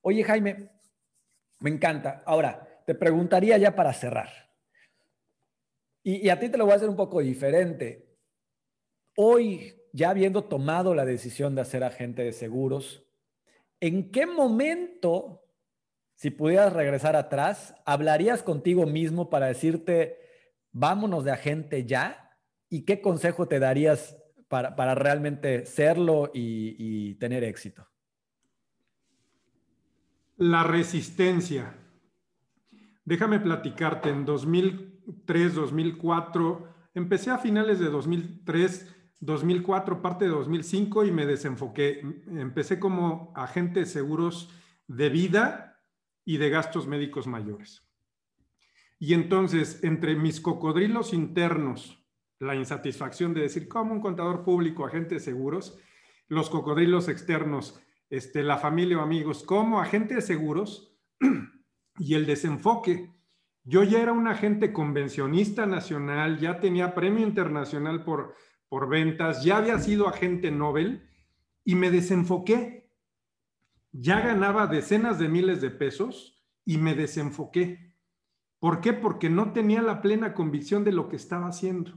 Oye, 0.00 0.24
Jaime, 0.24 0.70
me 1.60 1.68
encanta. 1.68 2.22
Ahora, 2.24 2.66
te 2.86 2.94
preguntaría 2.94 3.58
ya 3.58 3.76
para 3.76 3.92
cerrar. 3.92 4.30
Y, 6.02 6.24
y 6.26 6.30
a 6.30 6.40
ti 6.40 6.48
te 6.48 6.56
lo 6.56 6.64
voy 6.64 6.72
a 6.72 6.76
hacer 6.76 6.88
un 6.88 6.96
poco 6.96 7.20
diferente. 7.20 8.16
Hoy, 9.18 9.74
ya 9.92 10.10
habiendo 10.10 10.44
tomado 10.44 10.94
la 10.94 11.04
decisión 11.04 11.54
de 11.54 11.60
hacer 11.60 11.84
agente 11.84 12.22
de 12.22 12.32
seguros, 12.32 13.05
¿en 13.80 14.10
qué 14.10 14.26
momento, 14.26 15.42
si 16.14 16.30
pudieras 16.30 16.72
regresar 16.72 17.16
atrás, 17.16 17.74
hablarías 17.84 18.42
contigo 18.42 18.86
mismo 18.86 19.30
para 19.30 19.46
decirte, 19.46 20.18
vámonos 20.72 21.24
de 21.24 21.32
agente 21.32 21.84
ya? 21.84 22.38
¿Y 22.68 22.84
qué 22.84 23.00
consejo 23.00 23.46
te 23.46 23.58
darías 23.58 24.16
para, 24.48 24.94
realmente 24.94 25.66
serlo 25.66 26.30
y, 26.32 27.14
tener 27.14 27.44
éxito? 27.44 27.88
La 30.36 30.62
resistencia. 30.64 31.74
Déjame 33.04 33.40
platicarte, 33.40 34.10
en 34.10 34.24
2003, 34.24 35.54
2004, 35.54 36.74
empecé 36.94 37.30
a 37.30 37.38
finales 37.38 37.78
de 37.78 37.86
2003 37.86 38.95
2004, 39.20 40.02
parte 40.02 40.26
de 40.26 40.30
2005 40.30 41.04
y 41.04 41.12
me 41.12 41.26
desenfoqué. 41.26 42.00
Empecé 42.26 42.78
como 42.78 43.32
agente 43.34 43.80
de 43.80 43.86
seguros 43.86 44.50
de 44.86 45.08
vida 45.08 45.80
y 46.24 46.36
de 46.38 46.50
gastos 46.50 46.86
médicos 46.86 47.26
mayores. 47.26 47.82
Y 48.98 49.14
entonces, 49.14 49.82
entre 49.84 50.16
mis 50.16 50.40
cocodrilos 50.40 51.12
internos, 51.12 52.02
la 52.38 52.54
insatisfacción 52.54 53.34
de 53.34 53.42
decir, 53.42 53.68
como 53.68 53.92
un 53.92 54.00
contador 54.00 54.44
público, 54.44 54.84
agente 54.84 55.16
de 55.16 55.20
seguros, 55.20 55.78
los 56.28 56.50
cocodrilos 56.50 57.08
externos, 57.08 57.80
este, 58.10 58.42
la 58.42 58.58
familia 58.58 58.98
o 58.98 59.02
amigos, 59.02 59.42
como 59.42 59.80
agente 59.80 60.14
de 60.16 60.22
seguros, 60.22 60.96
y 61.98 62.14
el 62.14 62.26
desenfoque. 62.26 63.12
Yo 63.64 63.82
ya 63.82 64.00
era 64.00 64.12
un 64.12 64.28
agente 64.28 64.72
convencionista 64.72 65.66
nacional, 65.66 66.38
ya 66.38 66.60
tenía 66.60 66.94
premio 66.94 67.26
internacional 67.26 68.04
por 68.04 68.34
por 68.68 68.88
ventas, 68.88 69.44
ya 69.44 69.58
había 69.58 69.78
sido 69.78 70.08
agente 70.08 70.50
Nobel 70.50 71.08
y 71.64 71.74
me 71.74 71.90
desenfoqué. 71.90 72.92
Ya 73.92 74.20
ganaba 74.20 74.66
decenas 74.66 75.18
de 75.18 75.28
miles 75.28 75.60
de 75.60 75.70
pesos 75.70 76.44
y 76.64 76.78
me 76.78 76.94
desenfoqué. 76.94 77.94
¿Por 78.58 78.80
qué? 78.80 78.92
Porque 78.92 79.30
no 79.30 79.52
tenía 79.52 79.82
la 79.82 80.02
plena 80.02 80.34
convicción 80.34 80.84
de 80.84 80.92
lo 80.92 81.08
que 81.08 81.16
estaba 81.16 81.48
haciendo. 81.48 81.92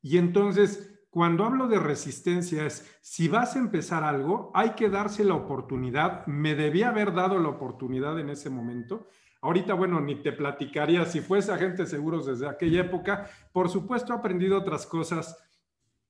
Y 0.00 0.18
entonces, 0.18 0.96
cuando 1.10 1.44
hablo 1.44 1.66
de 1.66 1.78
resistencia 1.78 2.66
es, 2.66 2.98
si 3.00 3.28
vas 3.28 3.56
a 3.56 3.58
empezar 3.58 4.04
algo, 4.04 4.50
hay 4.54 4.70
que 4.70 4.88
darse 4.88 5.24
la 5.24 5.34
oportunidad. 5.34 6.26
Me 6.26 6.54
debía 6.54 6.90
haber 6.90 7.12
dado 7.14 7.38
la 7.38 7.48
oportunidad 7.48 8.18
en 8.20 8.30
ese 8.30 8.50
momento. 8.50 9.08
Ahorita, 9.40 9.74
bueno, 9.74 10.00
ni 10.00 10.22
te 10.22 10.32
platicaría 10.32 11.04
si 11.04 11.20
fuese 11.20 11.52
agente 11.52 11.86
seguros 11.86 12.26
desde 12.26 12.48
aquella 12.48 12.82
época. 12.82 13.30
Por 13.52 13.68
supuesto, 13.68 14.12
he 14.12 14.16
aprendido 14.16 14.58
otras 14.58 14.86
cosas 14.86 15.45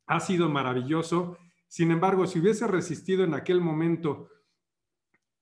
ha 0.07 0.21
sido 0.21 0.49
maravilloso. 0.49 1.39
Sin 1.69 1.91
embargo, 1.91 2.27
si 2.27 2.39
hubiese 2.39 2.67
resistido 2.67 3.25
en 3.25 3.35
aquel 3.35 3.61
momento 3.61 4.29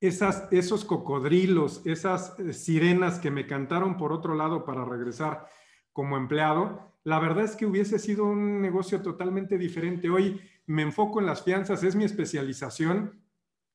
esas, 0.00 0.48
esos 0.50 0.84
cocodrilos, 0.84 1.82
esas 1.86 2.38
eh, 2.38 2.52
sirenas 2.52 3.18
que 3.18 3.30
me 3.30 3.46
cantaron 3.46 3.96
por 3.96 4.12
otro 4.12 4.34
lado 4.34 4.64
para 4.64 4.84
regresar 4.84 5.46
como 5.92 6.16
empleado, 6.16 6.92
la 7.04 7.18
verdad 7.20 7.44
es 7.44 7.56
que 7.56 7.66
hubiese 7.66 7.98
sido 7.98 8.24
un 8.24 8.60
negocio 8.60 9.02
totalmente 9.02 9.58
diferente. 9.58 10.08
Hoy 10.08 10.40
me 10.66 10.82
enfoco 10.82 11.20
en 11.20 11.26
las 11.26 11.42
fianzas, 11.42 11.82
es 11.84 11.94
mi 11.94 12.04
especialización. 12.04 13.22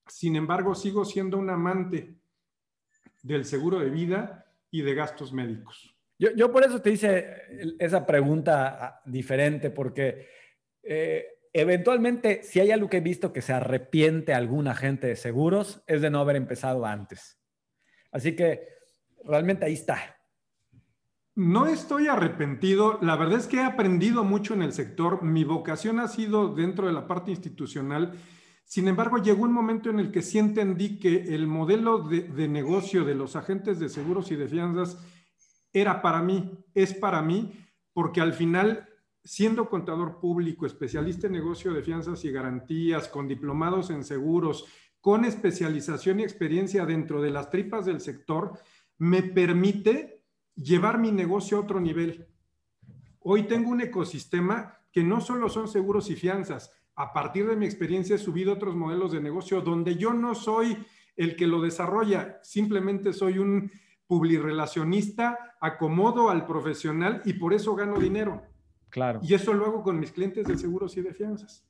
Sin 0.06 0.36
embargo, 0.36 0.74
sigo 0.74 1.04
siendo 1.04 1.38
un 1.38 1.50
amante 1.50 2.16
del 3.22 3.44
seguro 3.44 3.78
de 3.78 3.90
vida 3.90 4.46
y 4.70 4.82
de 4.82 4.94
gastos 4.94 5.32
médicos. 5.32 5.96
Yo, 6.18 6.30
yo 6.32 6.52
por 6.52 6.64
eso 6.64 6.82
te 6.82 6.90
hice 6.90 7.76
esa 7.78 8.04
pregunta 8.04 8.78
ah, 8.80 9.02
diferente, 9.06 9.70
porque 9.70 10.26
eh, 10.82 11.26
eventualmente, 11.52 12.42
si 12.42 12.60
hay 12.60 12.70
algo 12.70 12.88
que 12.88 12.98
he 12.98 13.02
visto 13.02 13.32
que 13.32 13.42
se 13.42 13.52
arrepiente 13.52 14.34
algún 14.34 14.68
agente 14.68 15.06
de 15.06 15.16
seguros, 15.16 15.82
es 15.86 16.00
de 16.00 16.10
no 16.10 16.20
haber 16.20 16.36
empezado 16.36 16.86
antes. 16.86 17.38
Así 18.12 18.34
que 18.34 18.68
realmente 19.24 19.64
ahí 19.64 19.74
está. 19.74 20.16
No 21.34 21.66
estoy 21.66 22.08
arrepentido. 22.08 22.98
La 23.02 23.16
verdad 23.16 23.38
es 23.38 23.46
que 23.46 23.58
he 23.58 23.64
aprendido 23.64 24.24
mucho 24.24 24.54
en 24.54 24.62
el 24.62 24.72
sector. 24.72 25.22
Mi 25.22 25.44
vocación 25.44 26.00
ha 26.00 26.08
sido 26.08 26.54
dentro 26.54 26.86
de 26.86 26.92
la 26.92 27.06
parte 27.06 27.30
institucional. 27.30 28.18
Sin 28.64 28.88
embargo, 28.88 29.18
llegó 29.18 29.44
un 29.44 29.52
momento 29.52 29.90
en 29.90 30.00
el 30.00 30.10
que 30.10 30.22
sí 30.22 30.38
entendí 30.38 30.98
que 30.98 31.34
el 31.34 31.46
modelo 31.46 32.00
de, 32.00 32.22
de 32.22 32.48
negocio 32.48 33.04
de 33.04 33.14
los 33.14 33.36
agentes 33.36 33.78
de 33.80 33.88
seguros 33.88 34.30
y 34.30 34.36
de 34.36 34.48
fianzas 34.48 34.98
era 35.72 36.02
para 36.02 36.20
mí, 36.22 36.64
es 36.74 36.94
para 36.94 37.22
mí, 37.22 37.52
porque 37.92 38.20
al 38.20 38.32
final 38.32 38.89
siendo 39.24 39.68
contador 39.68 40.20
público, 40.20 40.66
especialista 40.66 41.26
en 41.26 41.34
negocio 41.34 41.72
de 41.72 41.82
fianzas 41.82 42.24
y 42.24 42.30
garantías, 42.30 43.08
con 43.08 43.28
diplomados 43.28 43.90
en 43.90 44.04
seguros, 44.04 44.66
con 45.00 45.24
especialización 45.24 46.20
y 46.20 46.24
experiencia 46.24 46.86
dentro 46.86 47.20
de 47.20 47.30
las 47.30 47.50
tripas 47.50 47.86
del 47.86 48.00
sector, 48.00 48.58
me 48.98 49.22
permite 49.22 50.24
llevar 50.54 50.98
mi 50.98 51.10
negocio 51.10 51.56
a 51.56 51.60
otro 51.60 51.80
nivel. 51.80 52.28
Hoy 53.20 53.44
tengo 53.44 53.70
un 53.70 53.80
ecosistema 53.80 54.78
que 54.92 55.02
no 55.02 55.20
solo 55.20 55.48
son 55.48 55.68
seguros 55.68 56.10
y 56.10 56.16
fianzas, 56.16 56.72
a 57.00 57.14
partir 57.14 57.46
de 57.46 57.56
mi 57.56 57.64
experiencia 57.64 58.16
he 58.16 58.18
subido 58.18 58.52
otros 58.52 58.76
modelos 58.76 59.12
de 59.12 59.22
negocio 59.22 59.62
donde 59.62 59.96
yo 59.96 60.12
no 60.12 60.34
soy 60.34 60.76
el 61.16 61.34
que 61.34 61.46
lo 61.46 61.62
desarrolla, 61.62 62.40
simplemente 62.42 63.14
soy 63.14 63.38
un 63.38 63.70
publirelacionista, 64.06 65.56
acomodo 65.62 66.28
al 66.28 66.44
profesional 66.46 67.22
y 67.24 67.34
por 67.34 67.54
eso 67.54 67.74
gano 67.74 67.98
dinero. 67.98 68.42
Claro. 68.90 69.20
Y 69.22 69.34
eso 69.34 69.52
lo 69.52 69.66
hago 69.66 69.82
con 69.82 69.98
mis 69.98 70.12
clientes 70.12 70.46
de 70.46 70.56
seguros 70.56 70.96
y 70.96 71.02
de 71.02 71.14
fianzas. 71.14 71.64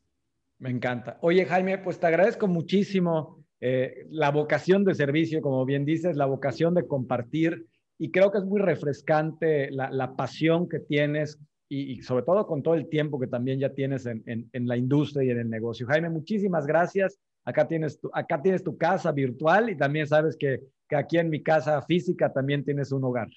Me 0.58 0.70
encanta. 0.70 1.18
Oye, 1.22 1.44
Jaime, 1.46 1.78
pues 1.78 1.98
te 1.98 2.06
agradezco 2.06 2.46
muchísimo 2.46 3.44
eh, 3.60 4.06
la 4.10 4.30
vocación 4.30 4.84
de 4.84 4.94
servicio, 4.94 5.40
como 5.40 5.64
bien 5.64 5.84
dices, 5.84 6.16
la 6.16 6.26
vocación 6.26 6.74
de 6.74 6.86
compartir. 6.86 7.66
Y 7.98 8.10
creo 8.10 8.30
que 8.30 8.38
es 8.38 8.44
muy 8.44 8.60
refrescante 8.60 9.70
la, 9.70 10.16
pasión 10.16 10.68
que 10.68 10.80
tienes 10.80 11.38
y, 11.68 12.02
sobre 12.02 12.24
todo 12.24 12.46
con 12.46 12.62
todo 12.62 12.74
el 12.74 12.88
tiempo 12.88 13.20
que 13.20 13.26
también 13.26 13.60
ya 13.60 13.74
tienes 13.74 14.06
en, 14.06 14.22
en, 14.26 14.66
la 14.66 14.76
industria 14.76 15.24
y 15.24 15.30
en 15.30 15.38
el 15.38 15.50
negocio. 15.50 15.86
Jaime, 15.86 16.08
muchísimas 16.08 16.66
gracias. 16.66 17.18
Acá 17.44 17.68
tienes, 17.68 18.00
tu, 18.00 18.10
acá 18.12 18.40
tienes 18.40 18.64
tu 18.64 18.76
casa 18.76 19.12
virtual 19.12 19.70
y 19.70 19.76
también 19.76 20.06
sabes 20.06 20.36
que, 20.38 20.60
que 20.88 20.96
aquí 20.96 21.18
en 21.18 21.28
mi 21.28 21.42
casa 21.42 21.80
física 21.82 22.32
también 22.32 22.64
tienes 22.64 22.90
un 22.92 23.04
hogar. 23.04 23.28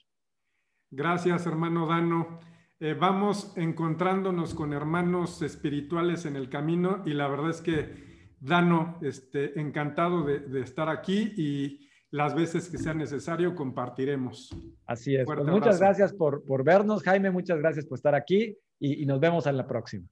Gracias, 0.91 1.45
hermano 1.45 1.87
Dano. 1.87 2.39
Eh, 2.83 2.95
vamos 2.95 3.53
encontrándonos 3.55 4.53
con 4.53 4.73
hermanos 4.73 5.41
espirituales 5.41 6.25
en 6.25 6.35
el 6.35 6.49
camino 6.49 7.01
y 7.05 7.13
la 7.13 7.29
verdad 7.29 7.51
es 7.51 7.61
que 7.61 8.35
Dano, 8.41 8.99
este, 9.01 9.57
encantado 9.57 10.23
de, 10.23 10.59
estar 10.59 10.89
aquí 10.89 11.33
y 11.37 11.89
las 12.11 12.35
veces 12.35 12.67
que 12.67 12.77
sea 12.77 12.93
necesario 12.93 13.55
compartiremos. 13.55 14.49
Así 14.85 15.15
es. 15.15 15.25
Pues 15.25 15.45
muchas 15.45 15.79
gracias 15.79 16.11
por, 16.11 16.43
por, 16.43 16.65
vernos, 16.65 17.03
Jaime, 17.03 17.31
muchas 17.31 17.57
gracias 17.59 17.85
por 17.85 17.99
estar 17.99 18.15
aquí 18.15 18.57
y 18.81 19.05
nos 19.05 19.21
vemos 19.21 19.47
en 19.47 19.55
la 19.55 19.65
próxima. 19.65 20.05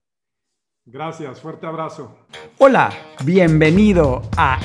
Gracias, 0.85 1.41
fuerte 1.41 1.67
abrazo. 1.67 2.19
Hola, 2.57 2.89
bienvenido 3.25 4.21
a 4.37 4.61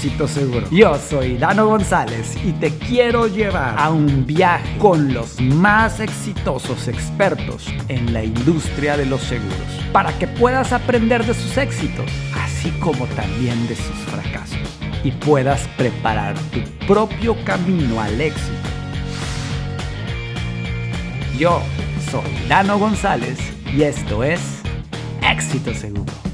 Éxito 0.00 0.26
Seguro. 0.26 0.66
Yo 0.70 0.96
soy 0.96 1.36
Dano 1.36 1.66
González 1.66 2.34
y 2.42 2.52
te 2.52 2.70
quiero 2.70 3.26
llevar 3.26 3.78
a 3.78 3.90
un 3.90 4.24
viaje 4.24 4.78
con 4.78 5.12
los 5.12 5.38
más 5.42 6.00
exitosos 6.00 6.88
expertos 6.88 7.66
en 7.88 8.10
la 8.14 8.24
industria 8.24 8.96
de 8.96 9.04
los 9.04 9.20
seguros 9.20 9.58
para 9.92 10.18
que 10.18 10.26
puedas 10.26 10.72
aprender 10.72 11.26
de 11.26 11.34
sus 11.34 11.54
éxitos, 11.58 12.10
así 12.34 12.70
como 12.80 13.04
también 13.08 13.68
de 13.68 13.76
sus 13.76 13.94
fracasos 14.06 14.58
y 15.04 15.10
puedas 15.10 15.68
preparar 15.76 16.34
tu 16.50 16.62
propio 16.86 17.36
camino 17.44 18.00
al 18.00 18.18
éxito. 18.22 18.56
Yo 21.38 21.60
soy 22.10 22.48
Dano 22.48 22.78
González 22.78 23.38
y 23.76 23.82
esto 23.82 24.24
es 24.24 24.40
éxito 25.20 25.74
seguro. 25.74 26.29